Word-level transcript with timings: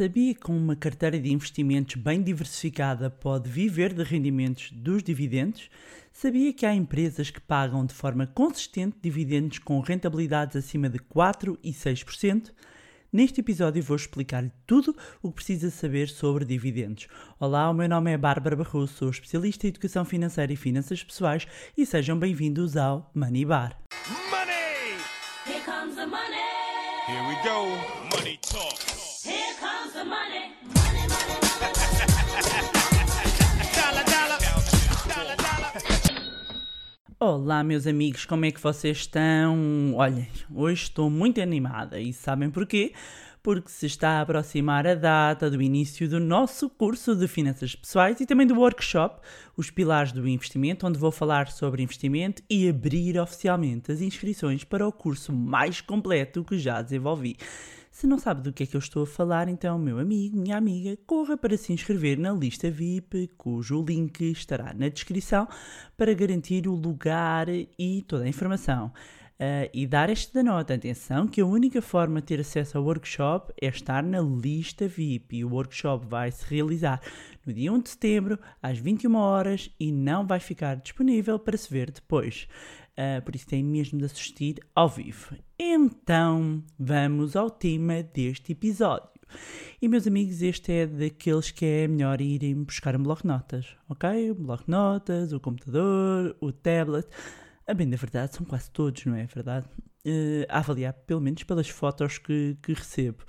Sabia 0.00 0.32
que 0.32 0.40
com 0.40 0.56
uma 0.56 0.74
carteira 0.74 1.20
de 1.20 1.30
investimentos 1.30 1.96
bem 1.96 2.22
diversificada 2.22 3.10
pode 3.10 3.50
viver 3.50 3.92
de 3.92 4.02
rendimentos 4.02 4.70
dos 4.72 5.02
dividendos? 5.02 5.68
Sabia 6.10 6.54
que 6.54 6.64
há 6.64 6.74
empresas 6.74 7.30
que 7.30 7.38
pagam 7.38 7.84
de 7.84 7.92
forma 7.92 8.26
consistente 8.26 8.96
dividendos 9.02 9.58
com 9.58 9.78
rentabilidades 9.80 10.56
acima 10.56 10.88
de 10.88 10.98
4 11.00 11.58
e 11.62 11.70
6%? 11.70 12.50
Neste 13.12 13.40
episódio 13.42 13.82
vou 13.82 13.94
explicar-lhe 13.94 14.50
tudo 14.66 14.96
o 15.22 15.28
que 15.28 15.34
precisa 15.34 15.68
saber 15.68 16.08
sobre 16.08 16.46
dividendos. 16.46 17.06
Olá, 17.38 17.68
o 17.68 17.74
meu 17.74 17.86
nome 17.86 18.10
é 18.10 18.16
Bárbara 18.16 18.56
Barroso, 18.56 18.94
sou 18.94 19.10
especialista 19.10 19.66
em 19.66 19.68
educação 19.68 20.06
financeira 20.06 20.50
e 20.50 20.56
finanças 20.56 21.04
pessoais 21.04 21.46
e 21.76 21.84
sejam 21.84 22.18
bem-vindos 22.18 22.74
ao 22.74 23.10
Money 23.14 23.44
Bar. 23.44 23.78
Money! 24.30 24.96
Here 25.46 25.62
comes 25.62 25.94
the 25.94 26.06
money. 26.06 26.40
Here 27.06 27.28
we 27.28 27.34
go. 27.44 28.09
Olá, 37.22 37.62
meus 37.62 37.86
amigos, 37.86 38.24
como 38.24 38.46
é 38.46 38.50
que 38.50 38.62
vocês 38.62 38.96
estão? 38.96 39.94
Olhem, 39.94 40.26
hoje 40.54 40.84
estou 40.84 41.10
muito 41.10 41.38
animada 41.38 42.00
e 42.00 42.14
sabem 42.14 42.48
porquê? 42.48 42.94
Porque 43.42 43.68
se 43.68 43.84
está 43.84 44.12
a 44.12 44.20
aproximar 44.22 44.86
a 44.86 44.94
data 44.94 45.50
do 45.50 45.60
início 45.60 46.08
do 46.08 46.18
nosso 46.18 46.70
curso 46.70 47.14
de 47.14 47.28
Finanças 47.28 47.74
Pessoais 47.74 48.18
e 48.22 48.26
também 48.26 48.46
do 48.46 48.58
workshop 48.58 49.20
Os 49.54 49.70
Pilares 49.70 50.12
do 50.12 50.26
Investimento, 50.26 50.86
onde 50.86 50.98
vou 50.98 51.12
falar 51.12 51.50
sobre 51.50 51.82
investimento 51.82 52.42
e 52.48 52.66
abrir 52.66 53.20
oficialmente 53.20 53.92
as 53.92 54.00
inscrições 54.00 54.64
para 54.64 54.88
o 54.88 54.92
curso 54.92 55.30
mais 55.30 55.82
completo 55.82 56.42
que 56.42 56.58
já 56.58 56.80
desenvolvi. 56.80 57.36
Se 57.90 58.06
não 58.06 58.18
sabe 58.18 58.42
do 58.42 58.52
que 58.52 58.62
é 58.62 58.66
que 58.66 58.76
eu 58.76 58.78
estou 58.78 59.02
a 59.02 59.06
falar, 59.06 59.48
então, 59.48 59.78
meu 59.78 59.98
amigo, 59.98 60.38
minha 60.38 60.56
amiga, 60.56 60.96
corra 61.06 61.36
para 61.36 61.56
se 61.56 61.72
inscrever 61.72 62.16
na 62.16 62.32
lista 62.32 62.70
VIP, 62.70 63.28
cujo 63.36 63.84
link 63.84 64.30
estará 64.30 64.72
na 64.72 64.88
descrição, 64.88 65.48
para 65.96 66.14
garantir 66.14 66.68
o 66.68 66.74
lugar 66.74 67.48
e 67.48 68.02
toda 68.06 68.24
a 68.24 68.28
informação. 68.28 68.92
Ah, 69.42 69.70
e 69.72 69.86
dar 69.86 70.10
esta 70.10 70.42
nota, 70.42 70.74
atenção, 70.74 71.26
que 71.26 71.40
a 71.40 71.46
única 71.46 71.80
forma 71.80 72.20
de 72.20 72.26
ter 72.26 72.40
acesso 72.40 72.76
ao 72.76 72.84
workshop 72.84 73.54
é 73.58 73.68
estar 73.68 74.02
na 74.02 74.20
lista 74.20 74.86
VIP. 74.86 75.38
E 75.38 75.44
o 75.46 75.54
workshop 75.54 76.06
vai 76.06 76.30
se 76.30 76.44
realizar 76.46 77.00
no 77.46 77.50
dia 77.50 77.72
1 77.72 77.80
de 77.80 77.88
setembro, 77.88 78.38
às 78.62 78.78
21 78.78 79.14
horas, 79.14 79.70
e 79.80 79.90
não 79.90 80.26
vai 80.26 80.40
ficar 80.40 80.76
disponível 80.76 81.38
para 81.38 81.56
se 81.56 81.70
ver 81.70 81.90
depois. 81.90 82.46
Ah, 82.96 83.20
por 83.22 83.34
isso 83.34 83.46
tem 83.46 83.62
mesmo 83.62 83.98
de 83.98 84.04
assistir 84.04 84.60
ao 84.74 84.88
vivo. 84.88 85.36
Então, 85.58 86.62
vamos 86.78 87.36
ao 87.36 87.50
tema 87.50 88.02
deste 88.02 88.52
episódio. 88.52 89.08
E 89.80 89.88
meus 89.88 90.06
amigos, 90.06 90.42
este 90.42 90.72
é 90.72 90.86
daqueles 90.86 91.50
que 91.50 91.64
é 91.64 91.88
melhor 91.88 92.20
irem 92.20 92.62
buscar 92.62 92.96
um 92.96 93.02
bloco 93.02 93.22
de 93.22 93.28
notas, 93.28 93.66
ok? 93.88 94.32
Um 94.32 94.44
bloco 94.46 94.64
de 94.64 94.70
notas, 94.70 95.32
o 95.32 95.40
computador, 95.40 96.36
o 96.40 96.52
tablet. 96.52 97.06
A 97.66 97.74
bem 97.74 97.88
da 97.88 97.96
verdade, 97.96 98.34
são 98.34 98.44
quase 98.44 98.70
todos, 98.70 99.04
não 99.06 99.14
é 99.14 99.26
verdade? 99.26 99.66
Eh, 100.04 100.46
a 100.48 100.58
avaliar, 100.58 100.92
pelo 100.92 101.20
menos 101.20 101.42
pelas 101.44 101.68
fotos 101.68 102.18
que, 102.18 102.56
que 102.62 102.72
recebo. 102.72 103.24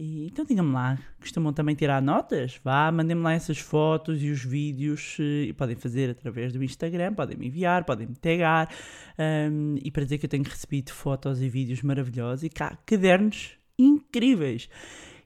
E, 0.00 0.24
então 0.24 0.46
digam-me 0.46 0.72
lá, 0.72 0.98
costumam 1.20 1.52
também 1.52 1.74
tirar 1.74 2.00
notas? 2.00 2.58
Vá, 2.64 2.90
mandem-me 2.90 3.20
lá 3.22 3.34
essas 3.34 3.58
fotos 3.58 4.22
e 4.22 4.30
os 4.30 4.42
vídeos, 4.42 5.18
eh, 5.20 5.48
e 5.48 5.52
podem 5.52 5.76
fazer 5.76 6.08
através 6.08 6.54
do 6.54 6.64
Instagram, 6.64 7.12
podem 7.12 7.36
me 7.36 7.48
enviar, 7.48 7.84
podem 7.84 8.06
me 8.06 8.14
tagar, 8.14 8.70
ahm, 9.18 9.76
e 9.84 9.90
para 9.90 10.04
dizer 10.04 10.16
que 10.16 10.24
eu 10.24 10.30
tenho 10.30 10.44
recebido 10.44 10.90
fotos 10.90 11.42
e 11.42 11.50
vídeos 11.50 11.82
maravilhosos, 11.82 12.44
e 12.44 12.48
cá, 12.48 12.78
cadernos 12.86 13.50
incríveis. 13.78 14.70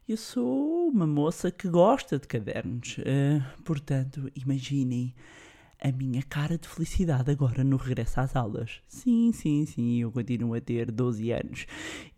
Eu 0.08 0.16
sou 0.16 0.88
uma 0.88 1.06
moça 1.06 1.52
que 1.52 1.68
gosta 1.68 2.18
de 2.18 2.26
cadernos, 2.26 2.96
eh, 3.04 3.40
portanto, 3.64 4.28
imaginem 4.34 5.14
a 5.84 5.92
minha 5.92 6.22
cara 6.22 6.56
de 6.56 6.66
felicidade 6.66 7.30
agora 7.30 7.62
no 7.62 7.76
regresso 7.76 8.18
às 8.18 8.34
aulas. 8.34 8.80
Sim, 8.88 9.30
sim, 9.32 9.66
sim, 9.66 10.00
eu 10.00 10.10
continuo 10.10 10.54
a 10.54 10.60
ter 10.60 10.90
12 10.90 11.30
anos. 11.30 11.66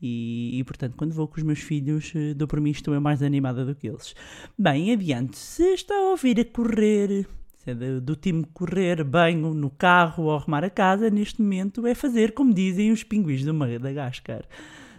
E, 0.00 0.56
e, 0.56 0.62
portanto, 0.62 0.94
quando 0.97 1.12
vou 1.12 1.27
com 1.27 1.37
os 1.38 1.43
meus 1.43 1.59
filhos, 1.59 2.12
eh, 2.15 2.32
dou 2.32 2.47
por 2.47 2.60
mim 2.60 2.71
estou 2.71 2.94
é 2.94 3.00
mais 3.00 3.25
animada 3.25 3.65
do 3.65 3.75
que 3.75 3.88
eles. 3.88 4.15
Bem, 4.56 4.93
adiante, 4.93 5.37
se 5.37 5.75
está 5.75 5.97
a 5.97 6.10
ouvir 6.10 6.38
a 6.38 6.44
correr, 6.44 7.26
se 7.56 7.72
é 7.72 7.75
do, 7.75 8.00
do 8.00 8.15
time 8.15 8.44
correr, 8.55 9.03
banho 9.03 9.53
no 9.53 9.69
carro 9.69 10.25
ou 10.25 10.37
arrumar 10.37 10.62
a 10.62 10.71
casa, 10.71 11.10
neste 11.10 11.43
momento 11.43 11.84
é 11.88 11.94
fazer 11.94 12.34
como 12.34 12.55
dizem 12.55 12.93
os 12.93 13.03
pinguins 13.03 13.44
do 13.44 13.53
Madagascar. 13.53 14.44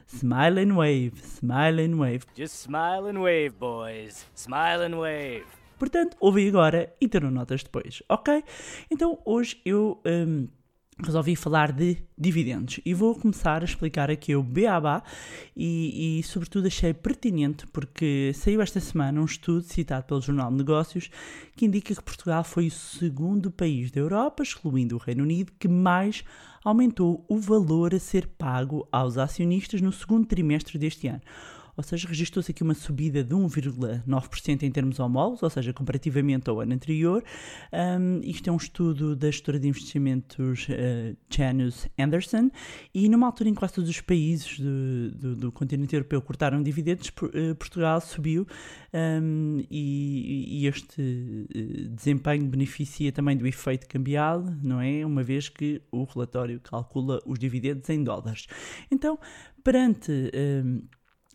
Smile 0.08 0.60
and 0.60 0.76
wave, 0.76 1.14
smile 1.24 1.82
and 1.82 1.96
wave. 1.96 2.26
Just 2.36 2.56
smile 2.66 3.08
and 3.08 3.22
wave, 3.22 3.52
boys. 3.58 4.26
Smile 4.36 4.84
and 4.84 4.98
wave. 4.98 5.57
Portanto, 5.78 6.18
ouvi 6.20 6.48
agora 6.48 6.94
e 7.00 7.08
terão 7.08 7.32
notas 7.32 7.64
depois, 7.64 8.02
ok? 8.10 8.44
Então, 8.90 9.20
hoje 9.26 9.62
eu 9.66 10.02
hum, 10.06 10.48
resolvi 11.04 11.36
falar 11.36 11.72
de 11.72 11.98
dividendos 12.18 12.80
e 12.84 12.94
vou 12.94 13.14
começar 13.14 13.62
a 13.62 13.66
explicar 13.66 14.10
aqui 14.10 14.36
o 14.36 14.42
BABA 14.42 15.04
e, 15.56 16.20
e, 16.20 16.24
sobretudo, 16.24 16.68
achei 16.68 16.94
pertinente 16.94 17.68
porque 17.68 18.32
saiu 18.34 18.62
esta 18.62 18.80
semana 18.80 19.22
um 19.22 19.26
estudo 19.26 19.62
citado 19.62 20.06
pelo 20.06 20.22
Jornal 20.22 20.50
de 20.50 20.58
Negócios 20.58 21.10
que 21.56 21.66
indica 21.66 21.94
que 21.94 22.02
Portugal 22.02 22.44
foi 22.44 22.68
o 22.68 22.72
segundo 22.72 23.52
país 23.52 23.92
da 23.92 24.00
Europa, 24.00 24.42
excluindo 24.42 24.96
o 24.96 25.00
Reino 25.00 25.24
Unido, 25.24 25.52
que 25.60 25.68
mais 25.68 26.24
aumentou 26.64 27.24
o 27.30 27.38
valor 27.38 27.94
a 27.94 28.00
ser 28.00 28.28
pago 28.28 28.88
aos 28.92 29.18
acionistas 29.18 29.82
no 29.82 29.92
segundo 29.92 30.26
trimestre 30.26 30.80
deste 30.80 31.08
ano 31.08 31.22
ou 31.78 31.84
seja, 31.84 32.08
registrou-se 32.08 32.50
aqui 32.50 32.64
uma 32.64 32.74
subida 32.74 33.24
de 33.24 33.36
1,9% 33.36 34.64
em 34.64 34.72
termos 34.72 35.00
homólogos, 35.00 35.44
ou 35.44 35.50
seja, 35.50 35.72
comparativamente 35.72 36.50
ao 36.50 36.60
ano 36.60 36.74
anterior. 36.74 37.24
Um, 37.72 38.20
isto 38.24 38.50
é 38.50 38.52
um 38.52 38.58
estudo 38.58 39.16
da 39.16 39.30
gestora 39.30 39.60
de 39.60 39.68
investimentos 39.68 40.68
uh, 40.70 41.16
Janus 41.30 41.88
Anderson, 41.98 42.50
e 42.92 43.08
numa 43.08 43.28
altura 43.28 43.50
em 43.50 43.54
que 43.54 43.60
quase 43.60 43.76
todos 43.76 43.92
os 43.92 44.02
países 44.02 44.60
do, 44.60 45.12
do, 45.12 45.36
do 45.36 45.52
continente 45.52 45.96
europeu 45.96 46.20
cortaram 46.20 46.64
dividendos, 46.64 47.10
uh, 47.10 47.56
Portugal 47.56 48.02
subiu 48.02 48.48
um, 49.22 49.64
e, 49.70 50.64
e 50.64 50.68
este 50.68 51.00
uh, 51.00 51.90
desempenho 51.90 52.48
beneficia 52.48 53.12
também 53.12 53.38
do 53.38 53.46
efeito 53.46 53.88
cambial, 53.88 54.44
não 54.64 54.82
é? 54.82 55.06
Uma 55.06 55.22
vez 55.22 55.48
que 55.48 55.80
o 55.92 56.06
relatório 56.06 56.60
calcula 56.60 57.20
os 57.24 57.38
dividendos 57.38 57.88
em 57.92 58.04
dólares. 58.04 58.48
Então, 58.90 59.20
perante 59.64 60.12
um, 60.66 60.82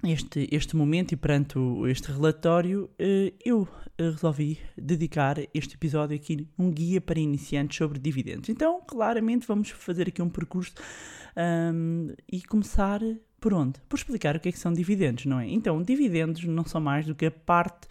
este, 0.05 0.49
este 0.51 0.77
momento 0.77 1.13
e 1.13 1.17
perante 1.17 1.59
este 1.89 2.11
relatório, 2.11 2.91
eh, 2.99 3.33
eu 3.45 3.69
eh, 3.97 4.11
resolvi 4.11 4.59
dedicar 4.77 5.37
este 5.55 5.75
episódio 5.75 6.17
aqui 6.17 6.49
um 6.59 6.71
guia 6.71 7.01
para 7.01 7.21
iniciantes 7.21 7.77
sobre 7.77 7.99
dividendos. 7.99 8.49
Então, 8.49 8.81
claramente, 8.87 9.47
vamos 9.47 9.71
fazer 9.71 10.09
aqui 10.09 10.21
um 10.21 10.29
percurso 10.29 10.75
ahm, 11.37 12.11
e 12.31 12.43
começar 12.43 13.01
por 13.41 13.55
onde? 13.55 13.81
Por 13.89 13.97
explicar 13.97 14.37
o 14.37 14.41
que 14.41 14.49
é 14.49 14.53
que 14.53 14.59
são 14.59 14.73
dividendos, 14.73 15.27
não 15.27 15.39
é? 15.39 15.49
Então, 15.49 15.83
dividendos 15.83 16.45
não 16.45 16.65
são 16.65 16.81
mais 16.81 17.07
do 17.07 17.15
que 17.15 17.27
a 17.27 17.31
parte 17.31 17.89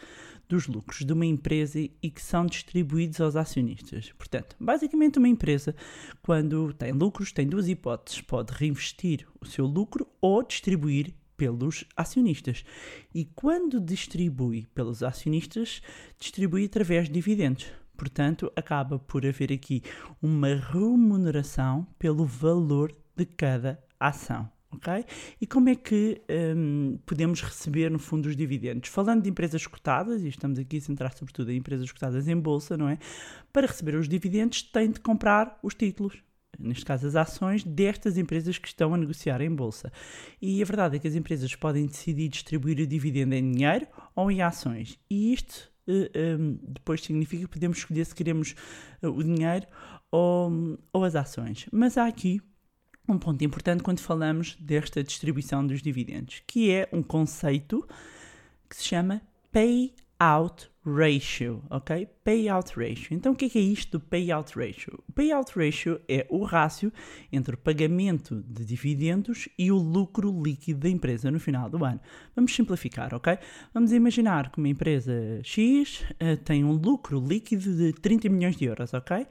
dos 0.47 0.67
lucros 0.67 1.05
de 1.05 1.13
uma 1.13 1.25
empresa 1.25 1.79
e 1.79 2.09
que 2.09 2.21
são 2.21 2.45
distribuídos 2.45 3.21
aos 3.21 3.37
acionistas. 3.37 4.11
Portanto, 4.17 4.55
basicamente 4.59 5.17
uma 5.17 5.29
empresa, 5.29 5.73
quando 6.21 6.73
tem 6.73 6.91
lucros, 6.91 7.31
tem 7.31 7.47
duas 7.47 7.69
hipóteses. 7.69 8.19
Pode 8.19 8.51
reinvestir 8.53 9.25
o 9.39 9.45
seu 9.45 9.65
lucro 9.65 10.05
ou 10.19 10.43
distribuir 10.43 11.13
pelos 11.41 11.83
acionistas. 11.97 12.63
E 13.15 13.25
quando 13.25 13.81
distribui 13.81 14.67
pelos 14.75 15.01
acionistas, 15.01 15.81
distribui 16.19 16.65
através 16.65 17.07
de 17.07 17.13
dividendos. 17.15 17.65
Portanto, 17.97 18.51
acaba 18.55 18.99
por 18.99 19.25
haver 19.25 19.51
aqui 19.51 19.81
uma 20.21 20.53
remuneração 20.53 21.87
pelo 21.97 22.25
valor 22.27 22.95
de 23.17 23.25
cada 23.25 23.83
ação. 23.99 24.47
ok? 24.71 25.03
E 25.41 25.47
como 25.47 25.69
é 25.69 25.75
que 25.75 26.21
hum, 26.55 26.99
podemos 27.07 27.41
receber, 27.41 27.89
no 27.89 27.97
fundo, 27.97 28.29
os 28.29 28.35
dividendos? 28.35 28.91
Falando 28.91 29.23
de 29.23 29.29
empresas 29.31 29.65
cotadas, 29.65 30.21
e 30.21 30.27
estamos 30.27 30.59
aqui 30.59 30.77
a 30.77 30.81
centrar 30.81 31.17
sobretudo 31.17 31.51
em 31.51 31.57
empresas 31.57 31.91
cotadas 31.91 32.27
em 32.27 32.37
bolsa, 32.37 32.77
não 32.77 32.87
é? 32.87 32.99
Para 33.51 33.65
receber 33.65 33.95
os 33.95 34.07
dividendos, 34.07 34.61
tem 34.61 34.91
de 34.91 34.99
comprar 34.99 35.57
os 35.63 35.73
títulos, 35.73 36.21
neste 36.59 36.85
caso 36.85 37.07
as 37.07 37.15
ações, 37.15 37.63
destas 37.63 38.17
empresas 38.17 38.57
que 38.57 38.67
estão 38.67 38.93
a 38.93 38.97
negociar 38.97 39.41
em 39.41 39.53
bolsa. 39.53 39.91
E 40.41 40.61
a 40.61 40.65
verdade 40.65 40.95
é 40.95 40.99
que 40.99 41.07
as 41.07 41.15
empresas 41.15 41.55
podem 41.55 41.85
decidir 41.85 42.29
distribuir 42.29 42.79
o 42.79 42.87
dividendo 42.87 43.35
em 43.35 43.51
dinheiro 43.51 43.87
ou 44.15 44.31
em 44.31 44.41
ações. 44.41 44.97
E 45.09 45.33
isto 45.33 45.71
eh, 45.87 46.35
um, 46.39 46.59
depois 46.67 47.01
significa 47.01 47.43
que 47.45 47.53
podemos 47.53 47.79
escolher 47.79 48.05
se 48.05 48.15
queremos 48.15 48.55
eh, 49.01 49.07
o 49.07 49.23
dinheiro 49.23 49.65
ou, 50.11 50.77
ou 50.93 51.03
as 51.03 51.15
ações. 51.15 51.67
Mas 51.71 51.97
há 51.97 52.05
aqui 52.05 52.41
um 53.07 53.17
ponto 53.17 53.43
importante 53.43 53.83
quando 53.83 53.99
falamos 53.99 54.55
desta 54.59 55.03
distribuição 55.03 55.65
dos 55.65 55.81
dividendos, 55.81 56.41
que 56.45 56.71
é 56.71 56.87
um 56.93 57.01
conceito 57.01 57.85
que 58.69 58.75
se 58.75 58.83
chama 58.83 59.21
payout 59.51 60.71
ratio, 60.85 61.63
ok? 61.69 62.07
Payout 62.23 62.73
ratio. 62.77 63.15
Então, 63.15 63.31
o 63.31 63.35
que 63.35 63.45
é, 63.45 63.49
que 63.49 63.57
é 63.57 63.61
isto 63.61 63.97
do 63.97 63.99
payout 63.99 64.53
ratio? 64.55 65.03
O 65.09 65.11
payout 65.11 65.51
ratio 65.57 65.99
é 66.07 66.27
o 66.29 66.43
rácio 66.43 66.93
entre 67.31 67.55
o 67.55 67.57
pagamento 67.57 68.43
de 68.47 68.63
dividendos 68.63 69.49
e 69.57 69.71
o 69.71 69.77
lucro 69.77 70.31
líquido 70.43 70.81
da 70.81 70.89
empresa 70.89 71.31
no 71.31 71.39
final 71.39 71.69
do 71.69 71.83
ano. 71.83 71.99
Vamos 72.35 72.53
simplificar, 72.53 73.13
ok? 73.13 73.37
Vamos 73.73 73.91
imaginar 73.91 74.51
que 74.51 74.59
uma 74.59 74.69
empresa 74.69 75.13
X 75.43 76.05
eh, 76.19 76.35
tem 76.35 76.63
um 76.63 76.73
lucro 76.73 77.19
líquido 77.19 77.75
de 77.75 77.93
30 77.93 78.29
milhões 78.29 78.55
de 78.55 78.65
euros, 78.65 78.93
ok? 78.93 79.25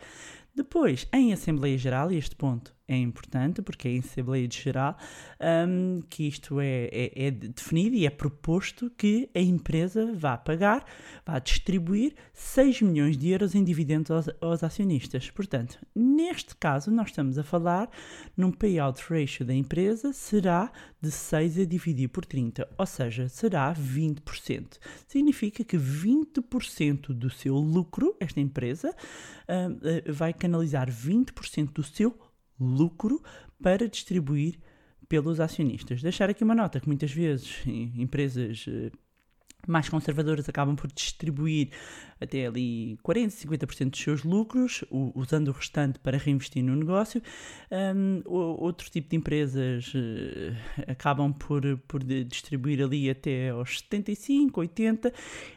Depois, 0.55 1.07
em 1.13 1.33
Assembleia 1.33 1.79
Geral, 1.79 2.11
e 2.11 2.17
este 2.17 2.35
ponto 2.35 2.75
é 2.87 2.97
importante 2.97 3.63
porque 3.63 3.87
é 3.87 3.93
em 3.93 3.99
Assembleia 4.01 4.49
Geral 4.51 4.97
um, 5.69 6.03
que 6.11 6.27
isto 6.27 6.61
é, 6.61 6.89
é, 6.93 7.27
é, 7.27 7.31
definido 7.31 7.95
e 7.95 8.05
é 8.05 8.11
proposto 8.11 8.91
que 8.91 9.31
a 9.33 9.39
empresa 9.39 10.13
vá 10.13 10.37
pagar, 10.37 10.85
vá 11.25 11.39
distribuir 11.39 12.15
6 12.35 12.80
milhões 12.83 13.17
de 13.17 13.29
euros 13.29 13.55
em 13.55 13.65
dividendos 13.65 14.11
aos, 14.11 14.29
aos 14.41 14.63
acionistas. 14.63 15.31
Portanto, 15.31 15.79
neste 15.95 16.57
caso, 16.57 16.91
nós 16.91 17.09
estamos 17.09 17.39
a 17.39 17.43
falar 17.43 17.91
num 18.37 18.51
payout 18.51 19.01
ratio 19.09 19.45
da 19.45 19.55
empresa 19.55 20.13
será 20.13 20.73
de 21.01 21.11
6 21.11 21.59
a 21.59 21.65
dividir 21.65 22.09
por 22.09 22.25
30, 22.25 22.69
ou 22.77 22.87
seja, 22.87 23.29
será 23.29 23.75
20%. 23.75 24.79
Significa 25.07 25.65
que 25.65 25.77
20% 25.77 27.09
do 27.15 27.31
seu 27.31 27.57
lucro, 27.57 28.17
esta 28.21 28.41
empresa, 28.41 28.95
um, 29.49 30.13
vai 30.13 30.33
canalizar 30.33 30.91
20% 30.91 31.73
do 31.73 31.83
seu 31.83 32.19
lucro 32.59 33.23
para 33.63 33.89
distribuir 33.89 34.59
pelos 35.09 35.41
acionistas. 35.41 36.03
Deixar 36.03 36.31
aqui 36.31 36.45
uma 36.45 36.55
nota 36.55 36.79
que 36.79 36.87
muitas 36.87 37.11
vezes 37.11 37.63
empresas 37.67 38.65
eh, 38.69 38.93
mais 39.67 39.89
conservadoras 39.89 40.49
acabam 40.49 40.77
por 40.77 40.91
distribuir 40.91 41.71
até 42.21 42.47
ali 42.47 42.99
40, 43.03 43.35
50% 43.35 43.91
dos 43.91 44.01
seus 44.01 44.25
lucros, 44.25 44.85
usando 44.91 45.49
o 45.49 45.53
restante 45.53 45.99
para 45.99 46.19
reinvestir 46.19 46.63
no 46.63 46.77
negócio. 46.77 47.23
Um, 47.71 48.23
outro 48.27 48.91
tipo 48.91 49.09
de 49.09 49.17
empresas 49.17 49.93
uh, 49.95 50.55
acabam 50.87 51.33
por, 51.33 51.63
por 51.89 52.03
distribuir 52.03 52.83
ali 52.83 53.09
até 53.09 53.51
aos 53.51 53.79
75, 53.79 54.61
80, 54.61 55.13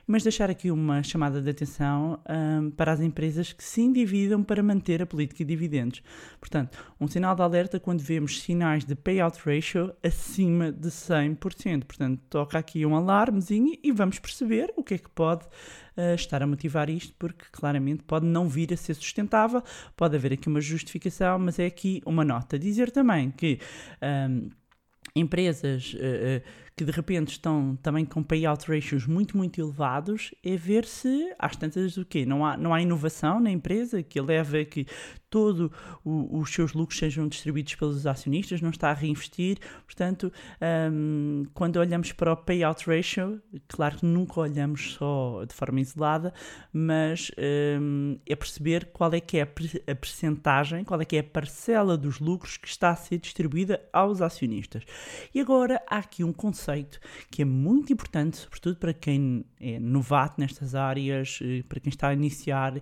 mas 0.08 0.24
deixar 0.24 0.50
aqui 0.50 0.72
uma 0.72 1.04
chamada 1.04 1.42
de 1.42 1.50
atenção 1.50 2.20
um, 2.30 2.72
para 2.72 2.94
as 2.94 3.02
empresas 3.02 3.52
que 3.52 3.64
se 3.64 3.82
endividam 3.82 4.42
para 4.42 4.64
manter 4.64 5.02
a 5.02 5.06
política 5.06 5.44
de 5.44 5.54
dividendos. 5.54 6.02
Portanto, 6.40 6.78
um 7.00 7.08
sinal 7.08 7.36
de 7.36 7.42
alerta 7.42 7.80
quando 7.80 8.00
vemos 8.00 8.42
sinais 8.42 8.86
de 8.86 8.96
payout 8.96 9.38
ratio 9.46 9.94
acima 10.02 10.72
de 10.72 10.90
100%. 10.90 11.84
Portanto, 11.84 12.22
toca 12.30 12.58
aqui 12.58 12.86
um 12.86 12.96
alarmezinho 12.96 13.78
e 13.84 13.92
vamos 13.94 14.19
perceber 14.19 14.74
o 14.75 14.84
que 14.84 14.95
é 14.95 14.98
que 14.98 15.10
pode 15.10 15.45
uh, 15.45 16.16
estar 16.16 16.42
a 16.42 16.48
motivar 16.48 16.90
isto, 16.90 17.13
porque 17.18 17.45
claramente 17.51 18.04
pode 18.04 18.25
não 18.25 18.48
vir 18.48 18.74
a 18.74 18.78
ser 18.78 18.94
sustentável, 18.95 19.63
pode 19.95 20.16
haver 20.16 20.34
aqui 20.34 20.48
uma 20.48 20.62
justificação, 20.62 21.40
mas 21.40 21.60
é 21.60 21.66
aqui 21.66 22.01
uma 22.06 22.24
nota. 22.24 22.57
Dizer 22.57 22.92
também 22.92 23.31
que. 23.31 23.60
Um, 24.01 24.50
empresas 25.16 25.94
uh, 25.94 25.98
uh, 25.98 26.73
que 26.75 26.84
de 26.84 26.92
repente 26.92 27.30
estão 27.30 27.78
também 27.81 28.04
com 28.04 28.24
payout 28.24 28.66
ratios 28.70 29.06
muito, 29.06 29.38
muito 29.38 29.62
elevados, 29.62 30.34
é 30.44 30.56
ver 30.56 30.86
se, 30.86 31.34
às 31.38 31.56
tantas, 31.56 31.98
o 31.98 32.06
quê? 32.06 32.25
Não 32.25 32.46
há, 32.46 32.58
não 32.58 32.74
há 32.74 32.81
inovação 32.81 33.40
na 33.40 33.52
empresa 33.52 34.02
que 34.02 34.20
leva 34.20 34.58
a 34.58 34.66
que 34.66 34.88
todos 35.30 35.72
os 36.06 36.54
seus 36.54 36.74
lucros 36.74 37.00
sejam 37.00 37.28
distribuídos 37.28 37.74
pelos 37.74 38.06
acionistas, 38.06 38.62
não 38.62 38.70
está 38.70 38.92
a 38.92 38.94
reinvestir. 38.94 39.58
Portanto, 39.84 40.31
um, 40.92 41.44
quando 41.56 41.78
olhamos 41.78 42.12
para 42.12 42.34
o 42.34 42.38
payout 42.38 42.88
ratio, 42.88 43.42
claro 43.68 43.98
que 43.98 44.06
nunca 44.06 44.40
olhamos 44.40 44.94
só 44.94 45.44
de 45.44 45.54
forma 45.54 45.81
isolada, 45.81 46.31
mas 46.72 47.31
um, 47.80 48.19
é 48.28 48.36
perceber 48.36 48.90
qual 48.94 49.12
é 49.14 49.19
que 49.19 49.38
é 49.38 49.42
a 49.42 49.96
percentagem, 49.96 50.84
qual 50.84 51.02
é 51.02 51.06
que 51.06 51.16
é 51.16 51.19
a 51.19 51.24
parcela 51.24 51.98
dos 51.98 52.19
lucros 52.19 52.58
que 52.58 52.68
está 52.68 52.92
a 52.92 52.96
ser 52.96 53.18
distribuída 53.18 53.81
aos 53.92 54.22
acionistas. 54.22 54.84
E 55.34 55.40
agora 55.40 55.81
há 55.90 55.98
aqui 55.98 56.24
um 56.24 56.31
conceito 56.31 56.62
que 57.30 57.42
é 57.42 57.45
muito 57.45 57.92
importante, 57.92 58.38
sobretudo 58.38 58.77
para 58.77 58.94
quem 58.94 59.45
é 59.60 59.80
novato 59.80 60.39
nestas 60.39 60.75
áreas, 60.75 61.39
eh, 61.42 61.63
para 61.68 61.80
quem 61.80 61.89
está 61.89 62.10
a 62.10 62.13
iniciar, 62.13 62.74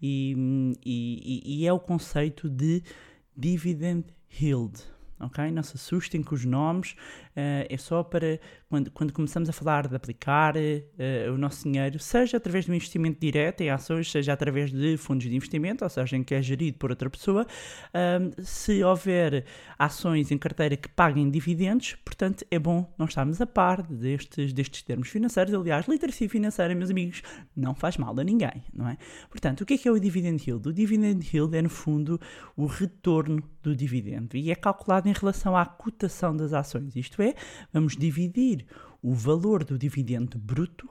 e, 0.00 0.76
e, 0.84 1.42
e 1.62 1.66
é 1.66 1.72
o 1.72 1.78
conceito 1.78 2.48
de 2.48 2.82
dividend 3.36 4.04
yield. 4.40 4.82
Ok? 5.18 5.50
Não 5.50 5.62
se 5.62 5.76
assustem 5.76 6.22
com 6.22 6.34
os 6.34 6.44
nomes, 6.44 6.92
uh, 6.92 7.64
é 7.68 7.76
só 7.78 8.02
para 8.02 8.38
quando, 8.68 8.90
quando 8.90 9.12
começamos 9.12 9.48
a 9.48 9.52
falar 9.52 9.86
de 9.86 9.94
aplicar 9.94 10.56
uh, 10.56 11.32
o 11.32 11.38
nosso 11.38 11.64
dinheiro, 11.64 11.98
seja 12.00 12.36
através 12.36 12.64
de 12.64 12.72
um 12.72 12.74
investimento 12.74 13.20
direto 13.20 13.60
em 13.60 13.70
ações, 13.70 14.10
seja 14.10 14.32
através 14.32 14.72
de 14.72 14.96
fundos 14.96 15.28
de 15.28 15.34
investimento, 15.34 15.84
ou 15.84 15.90
seja, 15.90 16.16
em 16.16 16.24
que 16.24 16.34
é 16.34 16.42
gerido 16.42 16.76
por 16.76 16.90
outra 16.90 17.08
pessoa, 17.08 17.46
uh, 17.46 18.42
se 18.42 18.82
houver 18.82 19.44
ações 19.78 20.32
em 20.32 20.38
carteira 20.38 20.76
que 20.76 20.88
paguem 20.88 21.30
dividendos, 21.30 21.96
portanto 22.04 22.44
é 22.50 22.58
bom 22.58 22.92
nós 22.98 23.10
estarmos 23.10 23.40
a 23.40 23.46
par 23.46 23.82
destes, 23.82 24.52
destes 24.52 24.82
termos 24.82 25.08
financeiros. 25.08 25.54
Aliás, 25.54 25.86
literacia 25.86 26.28
financeira, 26.28 26.74
meus 26.74 26.90
amigos, 26.90 27.22
não 27.56 27.74
faz 27.74 27.96
mal 27.96 28.18
a 28.18 28.24
ninguém, 28.24 28.64
não 28.74 28.88
é? 28.88 28.96
Portanto, 29.30 29.60
o 29.60 29.66
que 29.66 29.74
é 29.74 29.78
que 29.78 29.88
é 29.88 29.92
o 29.92 29.98
dividend 29.98 30.42
yield? 30.44 30.68
O 30.68 30.72
dividend 30.72 31.24
yield 31.32 31.56
é, 31.56 31.62
no 31.62 31.70
fundo, 31.70 32.20
o 32.56 32.66
retorno 32.66 33.42
do 33.62 33.76
dividendo 33.76 34.36
e 34.36 34.50
é 34.50 34.54
calculado 34.54 35.08
em 35.08 35.12
relação 35.12 35.56
à 35.56 35.64
cotação 35.64 36.36
das 36.36 36.52
ações, 36.52 36.96
isto 36.96 37.20
é, 37.22 37.34
vamos 37.72 37.96
dividir 37.96 38.55
o 39.02 39.12
valor 39.14 39.64
do 39.64 39.78
dividendo 39.78 40.38
bruto 40.38 40.88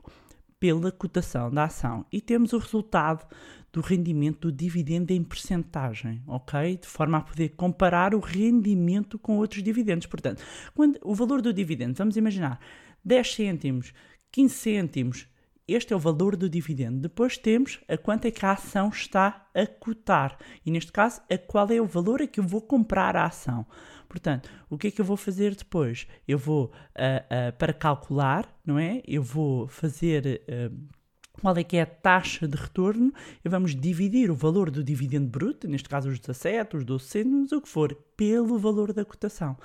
pela 0.60 0.92
cotação 0.92 1.52
da 1.52 1.66
ação 1.66 2.06
e 2.12 2.22
temos 2.22 2.54
o 2.54 2.58
resultado 2.58 3.26
do 3.72 3.82
rendimento 3.82 4.50
do 4.50 4.52
dividendo 4.52 5.12
em 5.12 5.22
percentagem, 5.22 6.24
ok? 6.26 6.78
De 6.78 6.88
forma 6.88 7.18
a 7.18 7.22
poder 7.22 7.50
comparar 7.50 8.16
o 8.16 8.20
rendimento 8.20 9.20
com 9.20 9.38
outros 9.38 9.62
dividendos. 9.62 10.08
Portanto, 10.08 10.42
quando 10.74 10.98
o 11.04 11.14
valor 11.14 11.42
do 11.42 11.54
dividendo, 11.54 11.96
vamos 11.98 12.16
imaginar 12.16 12.60
10 13.04 13.36
cêntimos, 13.36 13.94
15 14.32 14.54
cêntimos, 14.54 15.28
este 15.68 15.94
é 15.94 15.96
o 15.96 16.00
valor 16.00 16.36
do 16.36 16.50
dividendo. 16.50 17.00
Depois 17.00 17.38
temos 17.38 17.80
a 17.88 17.98
quanto 17.98 18.26
é 18.26 18.32
que 18.32 18.46
a 18.46 18.52
ação 18.52 18.90
está 18.90 19.48
a 19.54 19.66
cotar. 19.66 20.38
E 20.66 20.70
neste 20.70 20.92
caso, 20.92 21.22
a 21.30 21.38
qual 21.38 21.70
é 21.72 21.82
o 21.82 21.88
valor 21.88 22.22
a 22.22 22.28
que 22.28 22.40
eu 22.40 22.44
vou 22.44 22.62
comprar 22.62 23.16
a 23.16 23.26
ação. 23.26 23.66
Portanto, 24.06 24.50
o 24.70 24.78
que 24.78 24.88
é 24.88 24.92
que 24.92 25.02
eu 25.02 25.06
vou 25.06 25.18
fazer 25.18 25.56
depois? 25.56 26.08
Eu 26.28 26.38
vou, 26.38 26.66
uh, 26.66 26.70
uh, 26.70 27.58
para 27.58 27.74
calcular, 27.74 28.48
não 28.66 28.80
é? 28.80 29.02
Eu 29.08 29.24
vou 29.24 29.68
fazer. 29.68 30.42
Uh, 30.50 30.96
qual 31.42 31.56
é 31.58 31.64
que 31.64 31.78
é 31.78 31.82
a 31.82 31.86
taxa 31.86 32.48
de 32.48 32.58
retorno 32.58 33.14
e 33.44 33.50
vamos 33.50 33.76
dividir 33.76 34.32
o 34.32 34.36
valor 34.36 34.72
do 34.72 34.84
dividendo 34.84 35.28
bruto, 35.28 35.68
neste 35.68 35.90
caso 35.90 36.10
os 36.10 36.20
17, 36.20 36.78
os 36.78 36.86
12 36.86 37.06
cêntimos, 37.06 37.52
o 37.52 37.62
que 37.62 37.70
for, 37.70 37.94
pelo 38.16 38.58
valor 38.58 38.94
da 38.94 39.04
cotação. 39.04 39.58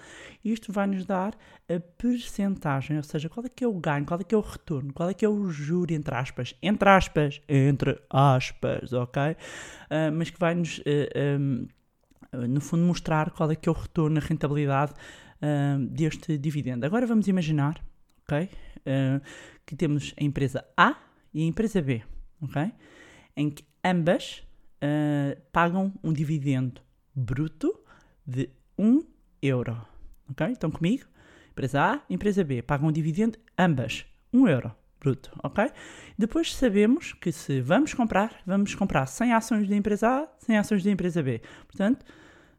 Isto 0.45 0.73
vai 0.73 0.87
nos 0.87 1.05
dar 1.05 1.37
a 1.69 1.81
percentagem, 1.81 2.97
ou 2.97 3.03
seja, 3.03 3.29
qual 3.29 3.47
é 3.47 3.49
que 3.49 3.65
é 3.65 3.69
o 3.69 3.75
ganho, 3.75 4.05
qual 4.05 4.21
é 4.21 4.25
que 4.25 4.35
é 4.35 4.39
o 4.39 4.43
retorno, 4.43 4.93
qual 4.93 5.09
é 5.09 5.15
que 5.15 5.25
é 5.25 5.29
o 5.29 5.49
juro, 5.49 5.93
entre 5.93 6.15
aspas, 6.15 6.55
entre 6.63 6.89
aspas, 6.89 7.41
entre 7.49 8.01
aspas, 8.11 8.93
ok? 8.93 9.23
Uh, 9.33 10.13
mas 10.13 10.31
que 10.31 10.39
vai 10.39 10.55
nos... 10.55 10.79
Uh, 10.79 11.39
um, 11.41 11.69
no 12.33 12.61
fundo, 12.61 12.85
mostrar 12.85 13.31
qual 13.31 13.51
é 13.51 13.57
que 13.57 13.69
é 13.69 13.73
o 13.73 13.75
retorno, 13.75 14.19
a 14.19 14.21
rentabilidade 14.21 14.93
uh, 14.93 15.85
deste 15.87 16.39
dividendo. 16.39 16.87
Agora 16.87 17.07
vamos 17.07 17.29
imaginar, 17.29 17.83
ok, 18.23 18.45
uh, 18.45 19.21
que 19.67 19.75
temos 19.77 20.15
a 20.21 20.25
empresa 20.25 20.65
A 20.77 20.97
e 21.33 21.43
a 21.43 21.47
empresa 21.47 21.81
B, 21.83 22.03
ok, 22.41 22.73
em 23.37 23.51
que 23.51 23.65
ambas 23.85 24.43
uh, 24.83 25.41
pagam 25.53 25.93
um 26.03 26.13
dividendo 26.13 26.81
bruto 27.15 27.79
de 28.27 28.51
1 28.79 29.03
euro, 29.43 29.81
ok? 30.31 30.53
Estão 30.53 30.71
comigo? 30.71 31.05
Empresa 31.51 31.83
A, 31.83 32.03
empresa 32.09 32.45
B 32.45 32.63
pagam 32.63 32.89
um 32.89 32.93
dividendo 32.93 33.39
ambas 33.59 34.07
1 34.33 34.49
euro 34.49 34.80
bruto, 35.01 35.31
ok? 35.43 35.71
Depois 36.19 36.55
sabemos 36.55 37.13
que 37.15 37.33
se 37.33 37.61
vamos 37.61 37.95
comprar, 37.95 38.35
vamos 38.47 38.75
comprar 38.75 39.07
100 39.07 39.33
ações 39.33 39.69
da 39.69 39.75
empresa 39.75 40.09
A, 40.09 40.29
100 40.39 40.59
ações 40.59 40.85
da 40.85 40.91
empresa 40.91 41.23
B. 41.23 41.41
Portanto, 41.67 42.05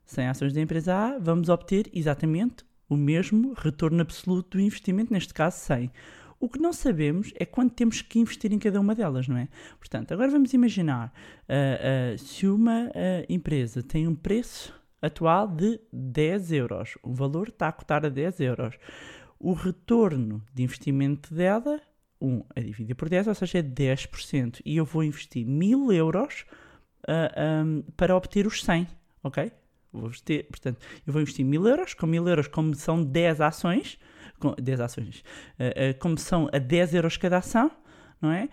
100 0.05 0.27
ações 0.27 0.53
da 0.53 0.61
empresa 0.61 0.95
A, 0.95 1.19
vamos 1.19 1.47
obter 1.47 1.89
exatamente 1.93 2.65
o 2.89 2.97
mesmo 2.97 3.53
retorno 3.53 4.01
absoluto 4.01 4.57
do 4.57 4.61
investimento, 4.61 5.13
neste 5.13 5.33
caso 5.33 5.57
100. 5.59 5.91
O 6.39 6.49
que 6.49 6.59
não 6.59 6.73
sabemos 6.73 7.31
é 7.39 7.45
quanto 7.45 7.75
temos 7.75 8.01
que 8.01 8.19
investir 8.19 8.51
em 8.51 8.57
cada 8.57 8.81
uma 8.81 8.95
delas, 8.95 9.27
não 9.27 9.37
é? 9.37 9.47
Portanto, 9.77 10.11
agora 10.11 10.31
vamos 10.31 10.51
imaginar 10.53 11.13
uh, 11.47 12.15
uh, 12.15 12.17
se 12.17 12.47
uma 12.47 12.87
uh, 12.87 12.91
empresa 13.29 13.83
tem 13.83 14.07
um 14.07 14.15
preço 14.15 14.73
atual 14.99 15.47
de 15.47 15.79
10 15.93 16.51
euros, 16.51 16.97
o 17.03 17.13
valor 17.13 17.49
está 17.49 17.67
a 17.67 17.71
cotar 17.71 18.05
a 18.05 18.09
10 18.09 18.39
euros. 18.39 18.75
O 19.39 19.53
retorno 19.53 20.43
de 20.53 20.63
investimento 20.63 21.33
dela 21.33 21.79
1 22.21 22.43
a 22.55 22.59
dividir 22.59 22.95
por 22.95 23.09
10, 23.09 23.27
ou 23.27 23.35
seja, 23.35 23.59
é 23.59 23.63
10%. 23.63 24.61
E 24.65 24.77
eu 24.77 24.85
vou 24.85 25.03
investir 25.03 25.45
1000 25.45 25.91
euros 25.91 26.45
uh, 27.07 27.65
um, 27.65 27.81
para 27.97 28.15
obter 28.15 28.45
os 28.45 28.63
100, 28.63 28.87
ok? 29.23 29.51
Vou 29.91 30.05
investir, 30.05 30.45
portanto, 30.47 30.79
eu 31.05 31.11
vou 31.11 31.21
investir 31.21 31.45
1000 31.45 31.67
euros, 31.67 31.93
com 31.93 32.07
1000 32.07 32.27
euros, 32.27 32.47
como 32.47 32.73
são 32.75 33.03
10 33.03 33.41
ações, 33.41 33.99
com 34.39 34.55
10 34.55 34.81
ações, 34.81 35.19
uh, 35.59 35.91
uh, 35.91 35.99
como 35.99 36.17
são 36.17 36.49
a 36.53 36.57
10 36.57 36.93
euros 36.95 37.17
cada 37.17 37.37
ação, 37.39 37.71
não 38.21 38.31
é? 38.31 38.49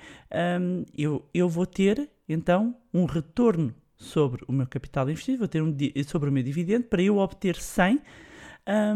Hum, 0.60 0.84
eu, 0.96 1.28
eu 1.32 1.48
vou 1.48 1.66
ter, 1.66 2.08
então, 2.28 2.74
um 2.92 3.04
retorno 3.04 3.74
sobre 3.96 4.42
o 4.48 4.52
meu 4.52 4.66
capital 4.66 5.08
investido, 5.10 5.38
vou 5.38 5.48
ter 5.48 5.62
um 5.62 5.76
sobre 6.06 6.30
o 6.30 6.32
meu 6.32 6.42
dividendo, 6.42 6.86
para 6.86 7.02
eu 7.02 7.18
obter 7.18 7.56
100, 7.56 8.00